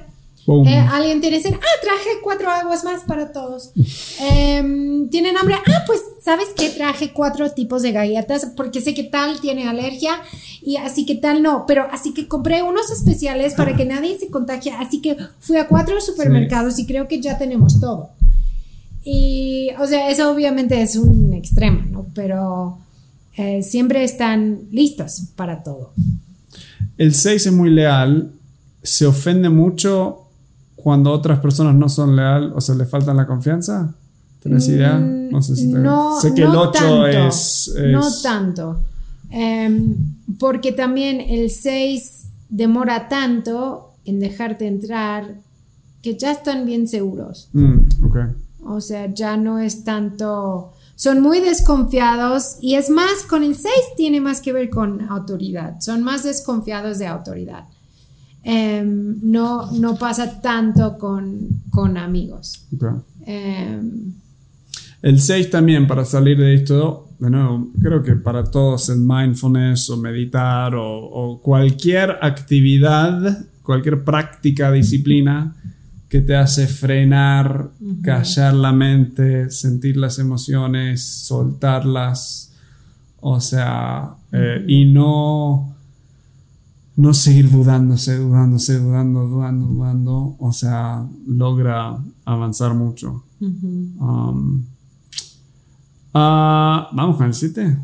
[0.48, 3.72] Eh, alguien tiene sed, ah, traje cuatro aguas más para todos.
[4.22, 6.70] Em, Tienen hambre, ah, pues, ¿sabes qué?
[6.70, 10.22] Traje cuatro tipos de galletas porque sé que tal tiene alergia
[10.62, 14.30] y así que tal no, pero así que compré unos especiales para que nadie se
[14.30, 18.10] contagie, así que fui a cuatro supermercados y creo que ya tenemos todo.
[19.04, 22.08] Y, o sea, eso obviamente es un extremo, ¿no?
[22.16, 22.80] Pero
[23.38, 25.93] eh, siempre están listos para todo.
[26.98, 28.32] El 6 es muy leal,
[28.82, 30.24] se ofende mucho
[30.86, 33.95] cuando otras personas no son leal, o sea, le faltan la confianza.
[34.39, 34.99] ¿Tienes idea?
[34.99, 38.03] No sé si te- Mm, No, sé que no el 8 tanto, es, es- No
[38.21, 38.81] tanto.
[39.31, 39.95] Em,
[40.38, 45.38] porque también el 6 demora tanto en dejarte entrar
[46.03, 47.49] que ya están bien seguros.
[47.53, 48.17] Mm, ok.
[48.67, 50.71] O sea, ya no es tanto...
[50.95, 55.81] Son muy desconfiados y es más, con el 6 tiene más que ver con autoridad.
[55.81, 57.65] Son más desconfiados de autoridad.
[58.48, 62.68] Em, no, no pasa tanto con, con amigos.
[63.26, 64.14] Em,
[65.02, 69.89] El 6 también, para salir de esto, de nuevo, creo que para todos el mindfulness
[69.89, 75.56] o meditar o, o cualquier actividad, cualquier práctica, disciplina
[76.08, 77.72] que te hace frenar,
[78.02, 82.54] callar la mente, sentir las emociones, soltarlas,
[83.20, 85.74] o sea, eh, y no,
[86.98, 93.24] no seguir dudándose, dudándose, dudando, dudando, dudando, o sea, logra avanzar mucho.
[93.41, 94.64] Um,
[96.14, 97.78] ah, Vamos con el 7.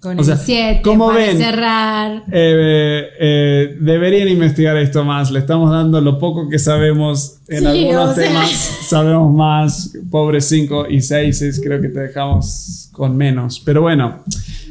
[0.00, 1.38] Con O sea, el 7 ¿cómo para ven?
[1.38, 2.24] cerrar.
[2.30, 5.30] Eh, eh, deberían investigar esto más.
[5.30, 7.38] Le estamos dando lo poco que sabemos.
[7.48, 8.28] En Sí, algunos sea.
[8.28, 8.50] temas
[8.88, 9.92] sabemos más.
[10.10, 13.60] Pobres 5 y 6 creo que te dejamos con menos.
[13.64, 14.22] Pero bueno,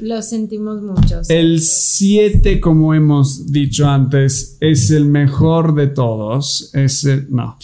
[0.01, 1.23] Lo sentimos mucho.
[1.23, 1.33] sí.
[1.33, 6.69] el 7, como hemos dicho antes, es el mejor de todos.
[6.73, 7.57] Es el, no.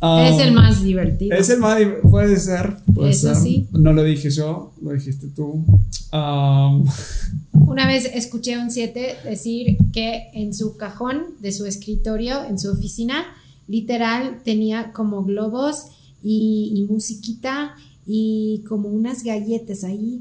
[0.00, 1.36] Ah, es el más divertido.
[1.36, 1.78] Es el más.
[2.02, 2.76] Puede ser.
[2.94, 3.42] Puede Eso ser.
[3.42, 3.68] sí.
[3.72, 5.64] No lo dije yo, lo dijiste tú.
[6.12, 6.86] Um,
[7.66, 12.58] Una vez escuché a un 7 decir que en su cajón de su escritorio, en
[12.58, 13.24] su oficina,
[13.68, 15.86] literal tenía como globos
[16.22, 17.74] y, y musiquita
[18.06, 20.20] y como unas galletas ahí.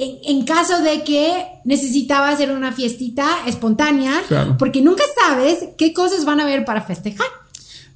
[0.00, 4.56] En, en caso de que necesitaba hacer una fiestita espontánea, Claro.
[4.56, 7.26] porque nunca sabes qué cosas van a haber para festejar.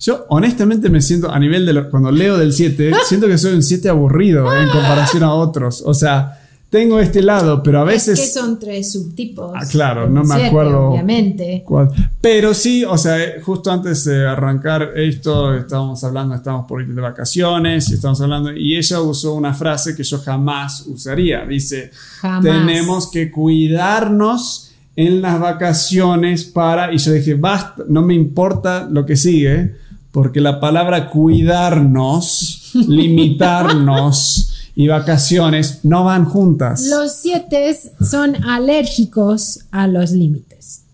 [0.01, 3.55] Yo honestamente me siento, a nivel de lo- cuando leo del 7, siento que soy
[3.55, 5.81] un 7 aburrido en comparación a otros.
[5.87, 6.42] O sea,
[6.73, 8.19] tengo este lado, pero a veces...
[8.19, 9.53] Es que son tres subtipos.
[9.55, 10.89] Ah, claro, no me acuerdo.
[10.89, 11.63] Obviamente.
[11.67, 11.91] ¿Cuál?
[12.19, 17.03] Pero sí, o sea, justo antes de arrancar esto, estábamos hablando, estábamos por ir de
[17.03, 21.45] vacaciones y estábamos hablando, y ella usó una frase que yo jamás usaría.
[21.45, 21.91] Dice,
[22.23, 22.43] Jamás.
[22.43, 29.05] tenemos que cuidarnos en las vacaciones para, y yo dije, basta, no me importa lo
[29.05, 29.75] que sigue,
[30.11, 34.42] porque la palabra cuidarnos, limitarnos
[34.75, 36.87] y vacaciones no van juntas.
[36.87, 40.85] Los siete son alérgicos a los límites.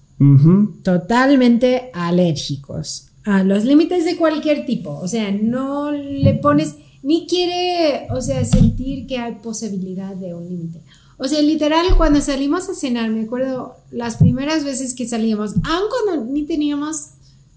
[0.83, 4.99] Totalmente alérgicos a los límites de cualquier tipo.
[4.99, 10.49] O sea, no le pones, ni quiere, o sea, sentir que hay posibilidad de un
[10.49, 10.81] límite.
[11.19, 15.83] O sea, literal, cuando salimos a cenar, me acuerdo las primeras veces que salíamos, aun
[15.91, 17.09] cuando ni teníamos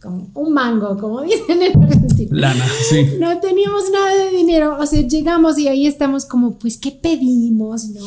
[0.02, 2.30] como un mango, como dicen en Argentina.
[2.32, 3.18] Lana, sí.
[3.20, 7.86] No teníamos nada de dinero, o sea, llegamos y ahí estamos como, pues, ¿qué pedimos?
[7.90, 8.06] ¿No?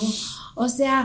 [0.56, 1.04] O sea,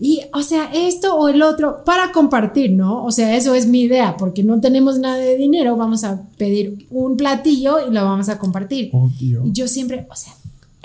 [0.00, 3.04] y, o sea, esto o el otro para compartir, ¿no?
[3.04, 6.86] O sea, eso es mi idea, porque no tenemos nada de dinero, vamos a pedir
[6.90, 8.90] un platillo y lo vamos a compartir.
[8.92, 9.44] Obvio.
[9.44, 10.34] Y yo siempre, o sea,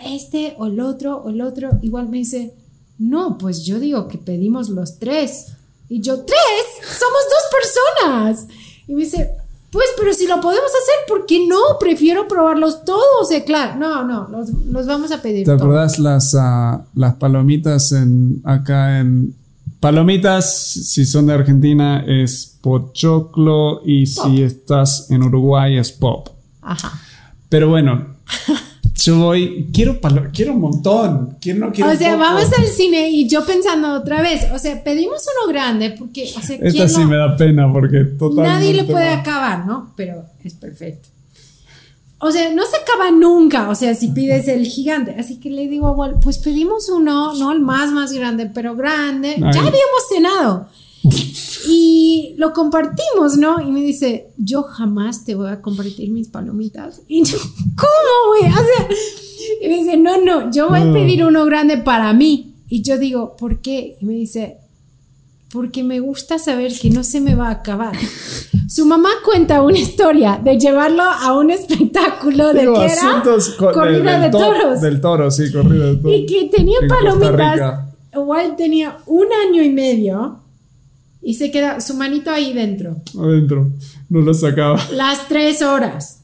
[0.06, 2.54] este o el otro o el otro, igual me dice,
[3.00, 5.54] no, pues yo digo que pedimos los tres.
[5.90, 6.38] Y yo, ¿tres?
[6.82, 8.48] Somos dos personas.
[8.88, 9.32] Y me dice,
[9.74, 11.58] pues, pero si lo podemos hacer, ¿por qué no?
[11.80, 13.28] Prefiero probarlos todos.
[13.28, 17.92] Sea, claro, no, no, los, los vamos a pedir ¿Te acordás las, ah, las palomitas
[17.92, 19.34] en, acá en...
[19.80, 24.28] Palomitas, si son de Argentina, es pochoclo y Pop.
[24.28, 26.30] si estás en Uruguay es pop.
[26.62, 26.94] Ajá.
[27.50, 28.16] Pero bueno,
[28.96, 29.70] yo voy...
[29.74, 31.38] Quiero, palo- quiero un montón.
[31.42, 32.20] Quiero, no quiero O sea, poco.
[32.20, 36.42] vamos al cine y yo pensando otra vez, o sea, pedimos uno grande porque, o
[36.42, 38.50] sea, Esta ¿quién sí no- me da pena porque totalmente...
[38.50, 39.94] Nadie le puede acabar, ¿no?
[39.96, 41.10] Pero es perfecto.
[42.20, 45.14] O sea, no se acaba nunca, o sea, si pides el gigante.
[45.20, 48.76] Así que le digo a Wal, pues pedimos uno, no el más, más grande, pero
[48.78, 49.36] grande.
[49.40, 50.70] Ya habíamos cenado.
[51.68, 53.62] Y lo compartimos, ¿no?
[53.62, 57.02] Y me dice, yo jamás te voy a compartir mis palomitas.
[57.08, 57.38] Y yo,
[57.76, 58.52] ¿cómo, güey?
[58.52, 58.88] O sea,
[59.62, 62.56] y me dice, no, no, yo voy a pedir uno grande para mí.
[62.70, 63.98] Y yo digo, ¿por qué?
[64.02, 64.58] Y me dice,
[65.52, 67.94] porque me gusta saber que no se me va a acabar.
[68.68, 73.24] Su mamá cuenta una historia de llevarlo a un espectáculo de que era
[73.74, 76.14] corrida de, del to- toros Del toro, sí, corrida de toros.
[76.18, 77.58] y que tenía palomitas.
[78.16, 80.40] Igual tenía un año y medio
[81.24, 82.98] y se queda su manito ahí dentro.
[83.20, 83.72] Adentro.
[84.10, 84.80] No lo sacaba.
[84.94, 86.20] Las tres horas.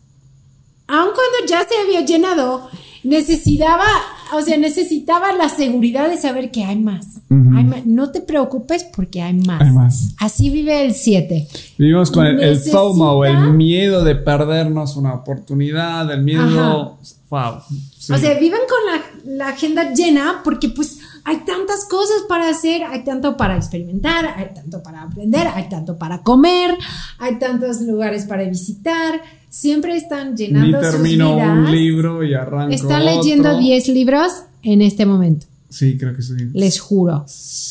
[0.87, 2.67] Aun cuando ya se había llenado,
[3.03, 3.85] necesitaba,
[4.33, 7.05] o sea, necesitaba la seguridad de saber que hay más.
[7.29, 7.57] Ujú.
[7.57, 9.61] Hay ma- No te preocupes porque hay más.
[9.61, 10.15] Hay más.
[10.19, 11.47] Así vive el 7.
[11.77, 16.97] Vivimos con el, el FOMO, el miedo de perdernos una oportunidad, el miedo.
[17.29, 17.53] Wow.
[17.97, 18.11] sí.
[18.11, 20.98] O sea, viven con la, la agenda llena porque pues
[21.29, 25.95] hay tantas cosas para hacer, hay tanto para experimentar, hay tanto para aprender, hay tanto
[25.97, 26.71] para comer,
[27.19, 29.21] hay tantos lugares para visitar.
[29.49, 31.49] Siempre están Ni llenando sus termino vidas.
[31.57, 32.73] un libro y arranco.
[32.73, 33.59] Están leyendo otro.
[33.61, 34.31] 10 libros
[34.63, 36.33] en este momento, Sí, creo que sí.
[36.53, 37.25] les juro.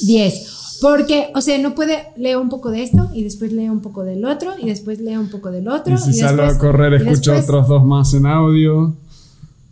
[0.06, 0.78] 10.
[0.80, 4.04] Porque, o sea, no puede leer un poco de esto y después lee un poco
[4.04, 5.94] del otro y después lee un poco del otro.
[5.96, 8.94] Y si salgo después- a correr, y escucho después- otros dos más en audio.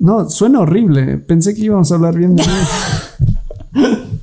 [0.00, 1.18] No, suena horrible.
[1.18, 2.48] Pensé que íbamos a hablar bien de mí.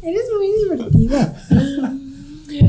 [0.01, 1.17] Eres muy divertido.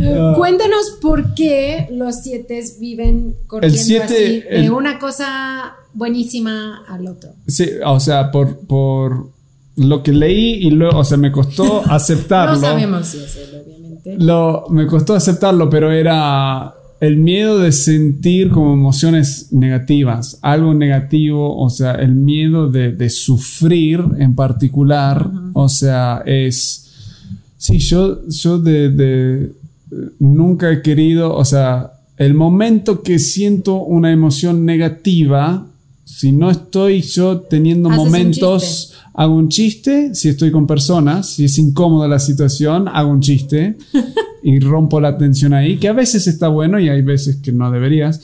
[0.06, 0.34] Ah.
[0.36, 7.06] Cuéntanos por qué los siete viven corriendo siete, así de el- una cosa buenísima al
[7.08, 7.30] otro.
[7.46, 9.28] Sí, o sea, por, por
[9.76, 12.54] lo que leí y luego, o sea, me costó aceptarlo.
[12.54, 14.16] No sabemos si es él, obviamente.
[14.18, 16.72] Lo, me costó aceptarlo, pero era
[17.06, 23.10] el miedo de sentir como emociones negativas, algo negativo, o sea, el miedo de, de
[23.10, 26.80] sufrir en particular, o sea, es...
[27.56, 29.52] Sí, yo, yo de, de-
[30.18, 35.66] nunca he querido, o sea, el momento que siento una emoción negativa,
[36.04, 38.96] si no estoy yo teniendo un momentos chiste.
[39.14, 43.76] hago un chiste si estoy con personas, si es incómoda la situación, hago un chiste
[44.42, 47.70] y rompo la tensión ahí, que a veces está bueno y hay veces que no
[47.70, 48.20] deberías.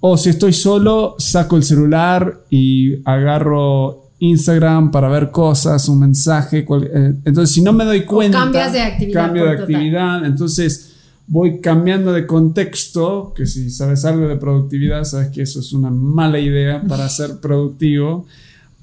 [0.00, 6.64] O si estoy solo, saco el celular y agarro Instagram para ver cosas, un mensaje.
[6.64, 9.62] cual- eh, entonces, si no me doy cuenta, cambias de actividad cambio de total.
[9.74, 10.24] actividad.
[10.26, 10.89] Entonces,
[11.30, 15.88] voy cambiando de contexto, que si sabes algo de productividad, sabes que eso es una
[15.88, 18.26] mala idea para ser productivo.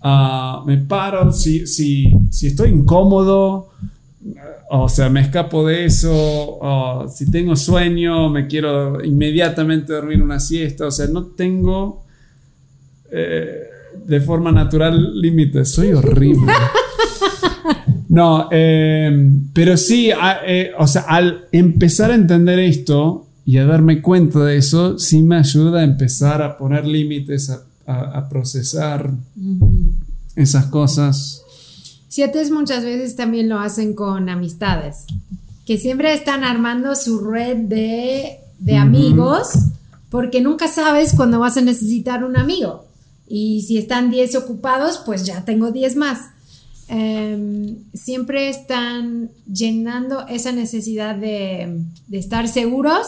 [0.02, 3.68] Ah, me paro, si, si, si estoy incómodo,
[4.70, 10.40] o sea, me escapo de eso, o si tengo sueño, me quiero inmediatamente dormir una
[10.40, 12.06] siesta, o sea, no tengo
[13.12, 13.64] eh,
[14.06, 15.72] de forma natural límites.
[15.72, 16.54] Soy horrible.
[18.10, 20.12] No, eh, pero sí,
[20.46, 25.24] eh, o sea, al empezar a entender esto y a darme cuenta de eso, sí
[25.24, 29.12] me ayuda a empezar a poner límites, a, procesar
[30.36, 31.44] esas cosas.
[32.10, 35.06] Siete muchas veces también lo hacen con amistades,
[35.66, 38.40] que siempre están armando su red de,
[38.78, 39.50] amigos,
[40.10, 42.86] porque nunca sabes cuándo vas a necesitar un amigo.
[43.30, 46.32] Y si están 10 ocupados, pues ya tengo 10 más.
[46.90, 51.82] Em, siempre están llenando esa necesidad de,
[52.12, 53.08] estar seguros,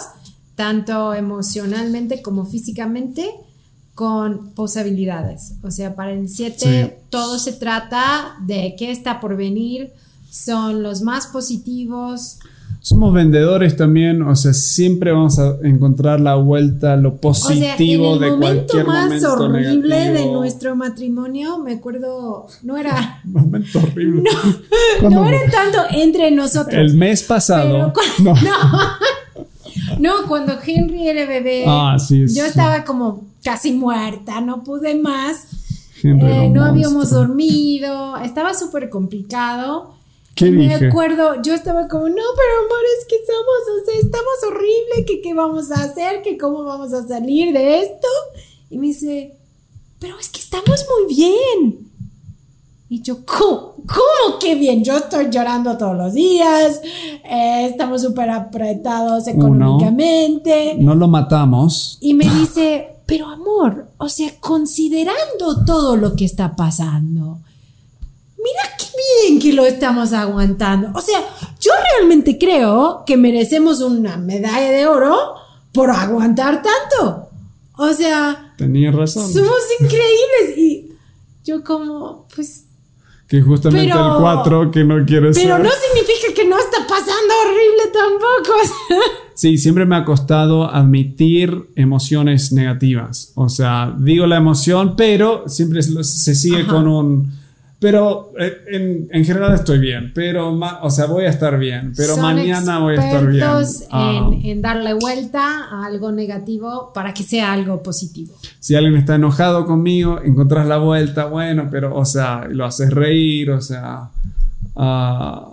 [0.55, 3.30] tanto emocionalmente como físicamente,
[3.95, 5.53] con posibilidades.
[5.63, 9.93] O sea, para el 7 todo se trata de qué está por venir,
[10.30, 12.39] son los más positivos,
[12.82, 18.38] somos vendedores también, o sea, siempre vamos a encontrar la vuelta, lo positivo de cualquier
[18.38, 18.77] momento.
[18.77, 23.21] El momento más horrible de nuestro matrimonio, me acuerdo, no era.
[23.25, 24.23] momento horrible.
[25.01, 26.73] No, no era tanto entre nosotros.
[26.73, 27.93] El mes pasado.
[28.23, 28.34] no.
[29.99, 30.13] no.
[30.27, 35.47] cuando Henry era bebé, ah, sí, yo estaba como casi muerta, no pude más.
[36.01, 39.98] Eh, no habíamos dormido, estaba súper complicado
[40.41, 45.05] me acuerdo, yo estaba como, no, pero amor, es que somos, o sea, estamos horrible,
[45.05, 48.07] que qué vamos a hacer, que cómo vamos a salir de esto.
[48.69, 49.37] Y me dice,
[49.99, 51.89] pero es que estamos muy bien.
[52.91, 53.75] Y yo, ¿cómo?
[53.85, 54.83] ¿Cómo que bien?
[54.83, 56.81] Yo estoy llorando todos los días,
[57.23, 60.75] eh, estamos súper apretados económicamente.
[60.79, 61.97] no lo matamos.
[62.01, 67.39] Y me dice, pero amor, o sea, considerando todo lo que está pasando,
[68.43, 68.85] mira qué
[69.27, 70.91] bien que lo estamos aguantando.
[70.93, 71.19] O sea,
[71.59, 75.35] yo realmente creo que merecemos una medalla de oro
[75.73, 77.29] por aguantar tanto.
[77.77, 79.31] O sea, tenía razón.
[79.31, 80.91] Somos increíbles y
[81.43, 82.65] yo como, pues...
[83.27, 85.43] Que justamente el 4 que no quiere ser.
[85.43, 88.59] Pero no significa que no está pasando horrible tampoco.
[89.35, 93.31] sí, siempre me ha costado admitir emociones negativas.
[93.35, 97.38] O sea, digo la emoción, pero siempre se sigue con un
[97.80, 102.80] pero eh, en, general estoy bien, pero, o sea, voy a estar bien, pero mañana
[102.80, 103.45] voy a estar bien.
[103.89, 104.32] Ah.
[104.34, 108.34] En, en, darle vuelta a algo negativo para que sea algo positivo.
[108.59, 113.51] Si alguien está enojado conmigo, encontrás la vuelta, bueno, pero, o sea, lo haces reír,
[113.51, 114.09] o sea...
[114.75, 115.47] Ah,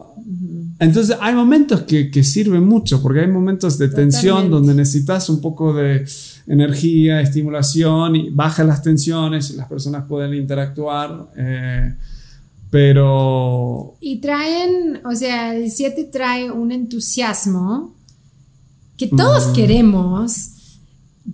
[0.79, 5.41] entonces hay momentos que, que, sirven mucho, porque hay momentos de tensión donde necesitas un
[5.41, 6.05] poco de
[6.47, 11.29] energía, estimulación y bajas las tensiones y las personas pueden interactuar.
[11.37, 11.95] Eh,
[12.71, 13.97] pero...
[14.01, 17.95] Y traen, o sea, el 7 trae un entusiasmo
[18.97, 20.53] que todos queremos,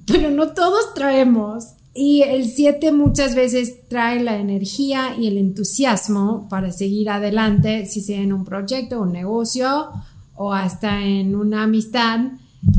[0.07, 1.75] pero no todos traemos.
[1.95, 8.01] Y el 7 muchas veces trae la energía y el entusiasmo para seguir adelante, si
[8.01, 9.91] sea en un proyecto, un negocio
[10.35, 12.21] o hasta en una amistad.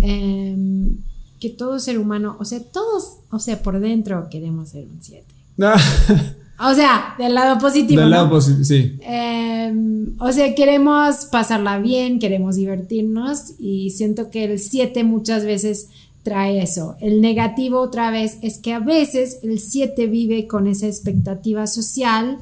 [0.02, 0.98] Em,
[1.40, 5.26] que todo ser humano, o sea, todos, o sea, por dentro queremos ser un 7.
[6.60, 8.02] O sea, del lado positivo.
[8.02, 8.98] Del lado positivo, sí.
[9.02, 15.88] Em, o sea, queremos pasarla bien, queremos divertirnos y siento que el 7 muchas veces
[16.22, 16.96] trae eso.
[17.02, 22.38] El negativo otra vez es que a veces el 7 vive con esa expectativa social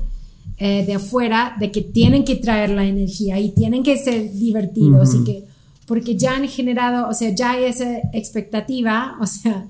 [0.58, 5.16] eh, de afuera de que tienen que traer la energía y tienen que ser divertidos
[5.16, 5.46] y que
[5.88, 9.66] porque ya han generado, o sea, ya hay esa expectativa, o sea,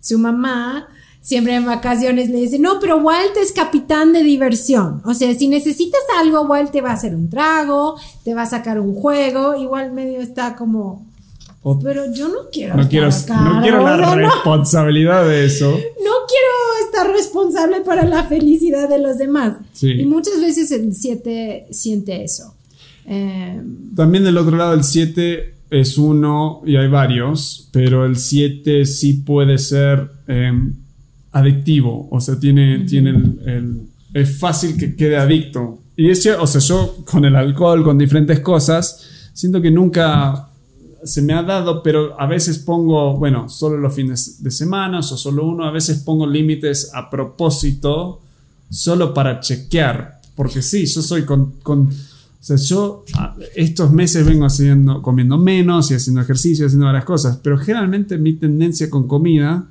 [0.00, 0.88] su mamá
[1.26, 5.02] siempre en vacaciones le dice, no, pero Walt es capitán de diversión.
[5.04, 8.46] O sea, si necesitas algo, Walt te va a hacer un trago, te va a
[8.46, 11.04] sacar un juego, igual medio está como...
[11.82, 12.76] Pero yo no quiero.
[12.76, 15.68] No quiero, no quiero la responsabilidad de eso.
[15.72, 19.56] No quiero estar responsable para la felicidad de los demás.
[19.82, 22.54] Y muchas veces el 7 siente eso.
[23.04, 28.86] Em, También del otro lado, el 7 es uno y hay varios, pero el 7
[28.86, 30.85] sí puede ser em,
[31.32, 33.82] adictivo, o sea, tiene, tiene el,
[34.14, 35.80] es fácil que quede adicto.
[35.96, 40.48] Y es o sea, yo con el alcohol, con diferentes cosas, siento que nunca
[41.04, 45.02] se me ha dado, pero a veces pongo, bueno, solo los fines de semana o
[45.02, 48.20] solo uno, a veces pongo límites a propósito,
[48.70, 53.04] solo para chequear, porque sí, yo soy con, con o sea, yo
[53.54, 58.34] estos meses vengo haciendo, comiendo menos y haciendo ejercicio, haciendo varias cosas, pero generalmente mi
[58.34, 59.66] tendencia con comida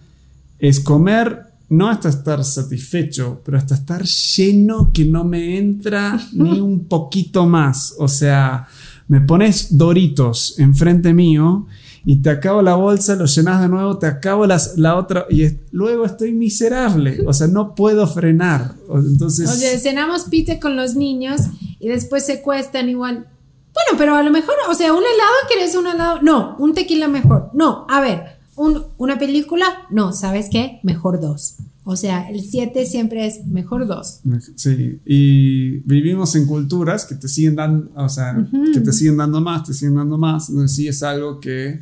[0.59, 6.59] es comer no hasta estar satisfecho, pero hasta estar lleno que no me entra ni
[6.59, 7.95] un poquito más.
[7.97, 8.67] O sea,
[9.07, 11.67] me pones doritos enfrente mío
[12.05, 15.47] y te acabo la bolsa, lo llenas de nuevo, te acabo las, la otra y
[15.71, 18.75] luego estoy miserable, o sea, no puedo frenar.
[18.93, 19.49] Entonces...
[19.49, 21.41] O sea, cenamos pizza con los niños
[21.79, 23.27] y después se cuestan igual.
[23.73, 26.21] Bueno, pero a lo mejor, o sea, un helado, ¿quieres un helado?
[26.21, 27.49] No, un tequila mejor.
[27.53, 30.79] No, a ver, una película, no, ¿sabes qué?
[30.83, 31.54] Mejor dos.
[31.87, 34.21] O sea, el 7 siempre es mejor 2.
[34.55, 38.35] Sí, y vivimos en culturas que te siguen dando, o sea,
[38.73, 40.49] que te siguen dando más, te siguen dando más.
[40.49, 41.79] Entonces sí es algo que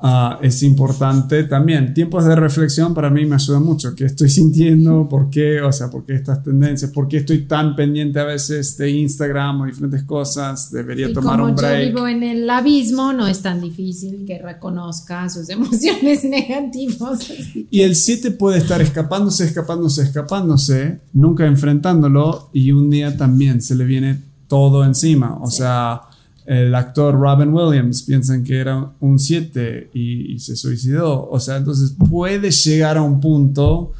[0.00, 1.94] Ah, es importante también.
[1.94, 3.94] Tiempos de reflexión para mí me ayudan mucho.
[3.94, 5.08] ¿Qué estoy sintiendo?
[5.08, 5.62] ¿Por qué?
[5.62, 6.90] O sea, ¿por qué estas tendencias?
[6.90, 10.70] ¿Por qué estoy tan pendiente a veces de Instagram o diferentes cosas?
[10.70, 11.80] Debería tomar un break.
[11.80, 17.30] Yo vivo en el abismo, no es tan difícil que reconozca sus emociones negativas.
[17.70, 23.74] Y el 7 puede estar escapándose, escapándose, escapándose, nunca enfrentándolo y un día también se
[23.74, 25.38] le viene todo encima.
[25.40, 26.02] O sea
[26.46, 31.28] el actor Robin Williams piensan que era un 7 y, se suicidó.
[31.28, 33.92] O sea, entonces puedes llegar a un punto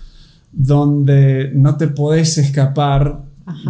[0.52, 3.22] donde no te podés escapar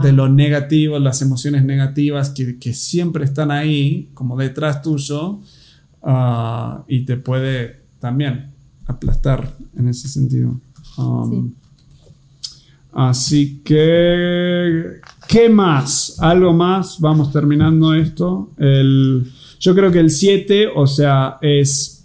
[0.03, 5.41] de lo negativo, las emociones negativas que, que siempre están ahí, como detrás tuyo,
[6.03, 8.51] ah, y te puede también
[8.87, 10.61] aplastar en ese sentido.
[10.97, 11.53] Um,
[12.93, 16.17] así que ¿Qué más?
[16.21, 17.01] ¿Algo más?
[17.01, 18.53] Vamos terminando esto.
[18.59, 22.05] El, yo creo que el 7, o sea, es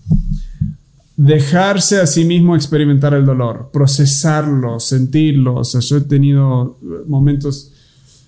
[1.15, 5.55] dejarse a sí mismo experimentar el dolor, procesarlo, sentirlo.
[5.55, 7.73] O sea, yo he tenido momentos,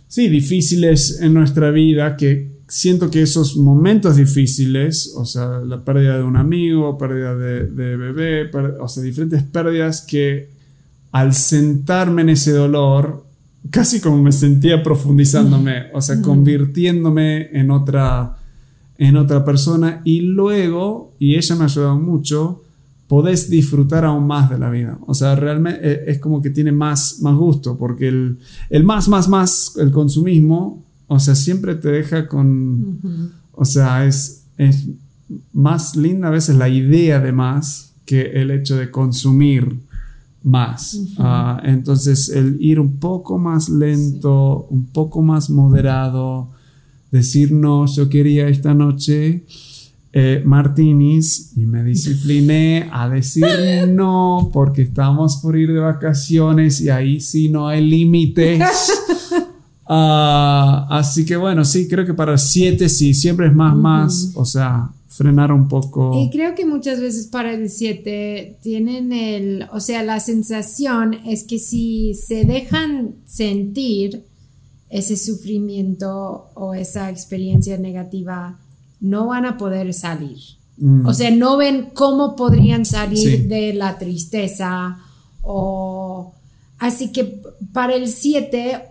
[0.08, 6.18] sí, difíciles en nuestra vida que siento que esos momentos difíciles, o sea, la pérdida
[6.18, 10.50] de un amigo, pérdida de, de bebé, o sea, diferentes pérdidas que
[11.12, 13.26] al sentarme en ese dolor,
[13.70, 18.38] casi como me sentía profundizándome, o sea, convirtiéndome en otra,
[18.98, 20.02] en otra persona.
[20.04, 22.64] Y luego, y ella me ha ayudado mucho,
[23.08, 24.98] podés disfrutar aún más de la vida.
[25.06, 28.40] O sea, realmente eh, es como que tiene más, más gusto, porque el,
[28.70, 34.46] el más, más, más, el consumismo, o sea, siempre te deja con, o sea, es,
[34.58, 34.88] es
[35.54, 39.82] más linda a veces la idea de más que el hecho de consumir
[40.44, 41.00] más.
[41.18, 46.50] Ah, entonces, el ir un poco más lento, un poco más moderado,
[47.12, 49.46] decir no, yo quería esta noche
[50.14, 53.46] eh, martinis y me discipliné a decir
[53.90, 58.62] no porque estamos por ir de vacaciones y ahí sí no hay límites.
[59.94, 64.46] Ah, así que bueno, sí, creo que para siete sí, siempre es más, más, o
[64.46, 66.14] sea, frenar un poco.
[66.18, 71.44] Y creo que muchas veces para el 7 tienen el, o sea, la sensación es
[71.44, 74.24] que si se dejan sentir
[74.90, 78.58] ese sufrimiento o esa experiencia negativa,
[79.02, 80.40] no van a poder salir.
[80.78, 81.06] Mm.
[81.06, 84.98] O sea, no ven cómo podrían salir de la tristeza
[85.42, 86.34] o...
[86.80, 87.44] Así que
[87.74, 88.91] para el 7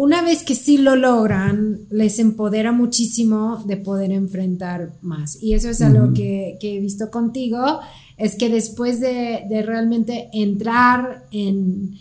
[0.00, 5.36] una vez que sí lo logran, les empodera muchísimo de poder enfrentar más.
[5.42, 7.80] Y eso es algo que, he visto contigo,
[8.16, 11.98] es que después de, realmente entrar en,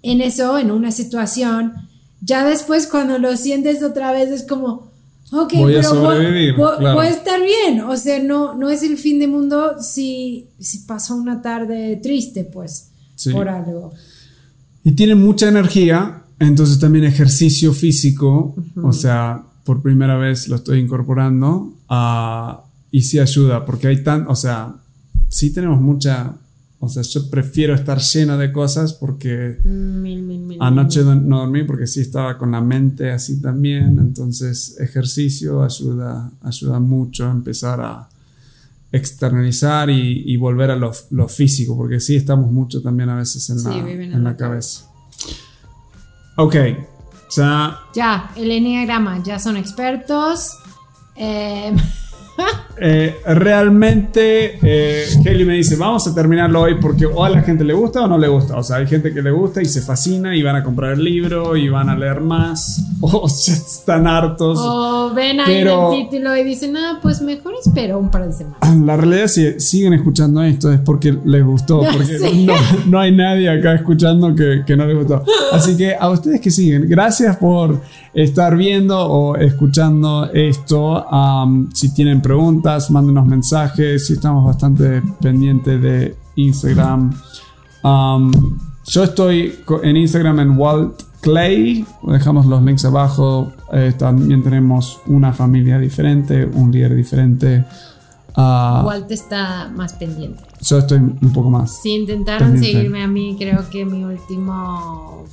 [0.00, 1.72] eso, en una situación,
[2.20, 4.92] ya después cuando lo sientes otra vez es como,
[5.32, 6.02] ok, voy pero
[6.94, 7.80] voy, a estar bien.
[7.80, 12.44] O sea, no, no es el fin del mundo si, si pasó una tarde triste,
[12.44, 12.92] pues,
[13.32, 13.92] por algo.
[14.84, 20.80] Y tiene mucha energía entonces también ejercicio físico, o sea, por primera vez lo estoy
[20.80, 24.74] incorporando uh, y sí ayuda, porque hay tan, o sea,
[25.28, 26.34] sí tenemos mucha,
[26.80, 29.58] o sea, yo prefiero estar lleno de cosas porque
[30.60, 36.78] anoche no dormí porque sí estaba con la mente así también, entonces ejercicio ayuda, ayuda
[36.80, 38.08] mucho a empezar a
[38.92, 40.92] externalizar y, volver a lo,
[41.28, 44.93] físico, porque sí estamos mucho también a veces en, la, en la cabeza.
[46.36, 46.54] Ok.
[47.36, 47.80] Ya.
[47.94, 50.58] Ya, el enneagrama, ya son expertos.
[51.16, 51.74] Eh,
[52.76, 57.72] Eh, realmente, eh, me dice, vamos a terminarlo hoy porque o a la gente le
[57.72, 58.56] gusta o no le gusta.
[58.56, 61.04] O sea, hay gente que le gusta y se fascina y van a comprar el
[61.04, 64.58] libro y van a leer más o están hartos.
[64.60, 68.76] O ven ahí el título y dicen, ah, pues mejor espero un par de semanas.
[68.84, 72.18] La realidad, si siguen escuchando esto es porque les gustó, porque
[72.86, 75.22] no, hay nadie acá escuchando que, que no les gustó.
[75.52, 77.80] Así que a ustedes que siguen, gracias por
[78.14, 81.06] estar viendo o escuchando esto.
[81.72, 84.06] si tienen preguntas, mándenos mensajes.
[84.06, 87.12] Si estamos bastante pendientes de Instagram.
[87.82, 91.86] yo estoy en Instagram en Walt Clay.
[92.02, 93.52] Dejamos los links abajo.
[93.72, 97.64] Eh, también tenemos una familia diferente, un líder diferente.
[98.36, 100.42] Ah, Walt está más pendiente.
[100.60, 101.82] yo estoy un poco más.
[101.82, 102.78] Si intentaron Pendiente.
[102.78, 105.24] seguirme a mí, creo que mi último...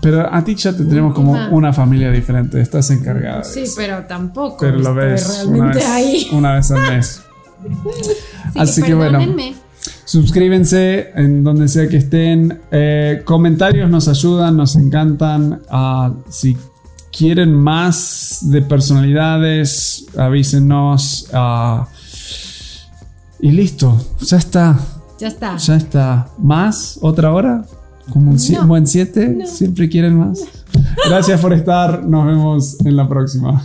[0.00, 1.50] Pero a ti ya te tenemos como Última.
[1.50, 2.60] una familia diferente.
[2.60, 3.44] Estás encargada.
[3.44, 6.28] Sí, pero tampoco Pero lo ves una vez, ahí.
[6.32, 7.22] una vez al mes.
[8.48, 9.18] Así, Así que, que bueno.
[10.04, 12.60] Suscríbanse en donde sea que estén.
[12.70, 15.62] Eh, comentarios nos ayudan, nos encantan.
[15.70, 16.56] Ah, si
[17.16, 21.28] quieren más de personalidades, avísenos.
[21.32, 21.86] Ah,
[23.40, 24.78] y listo, ya está.
[25.18, 25.56] Ya está.
[25.56, 26.28] Ya está.
[26.38, 26.98] ¿Más?
[27.02, 27.64] ¿Otra hora?
[28.10, 28.66] ¿Como un, si- No.
[28.66, 29.28] buen 7?
[29.38, 29.46] No.
[29.46, 30.40] ¿Siempre quieren más?
[31.08, 32.04] Gracias por estar.
[32.06, 33.62] Nos vemos en la próxima.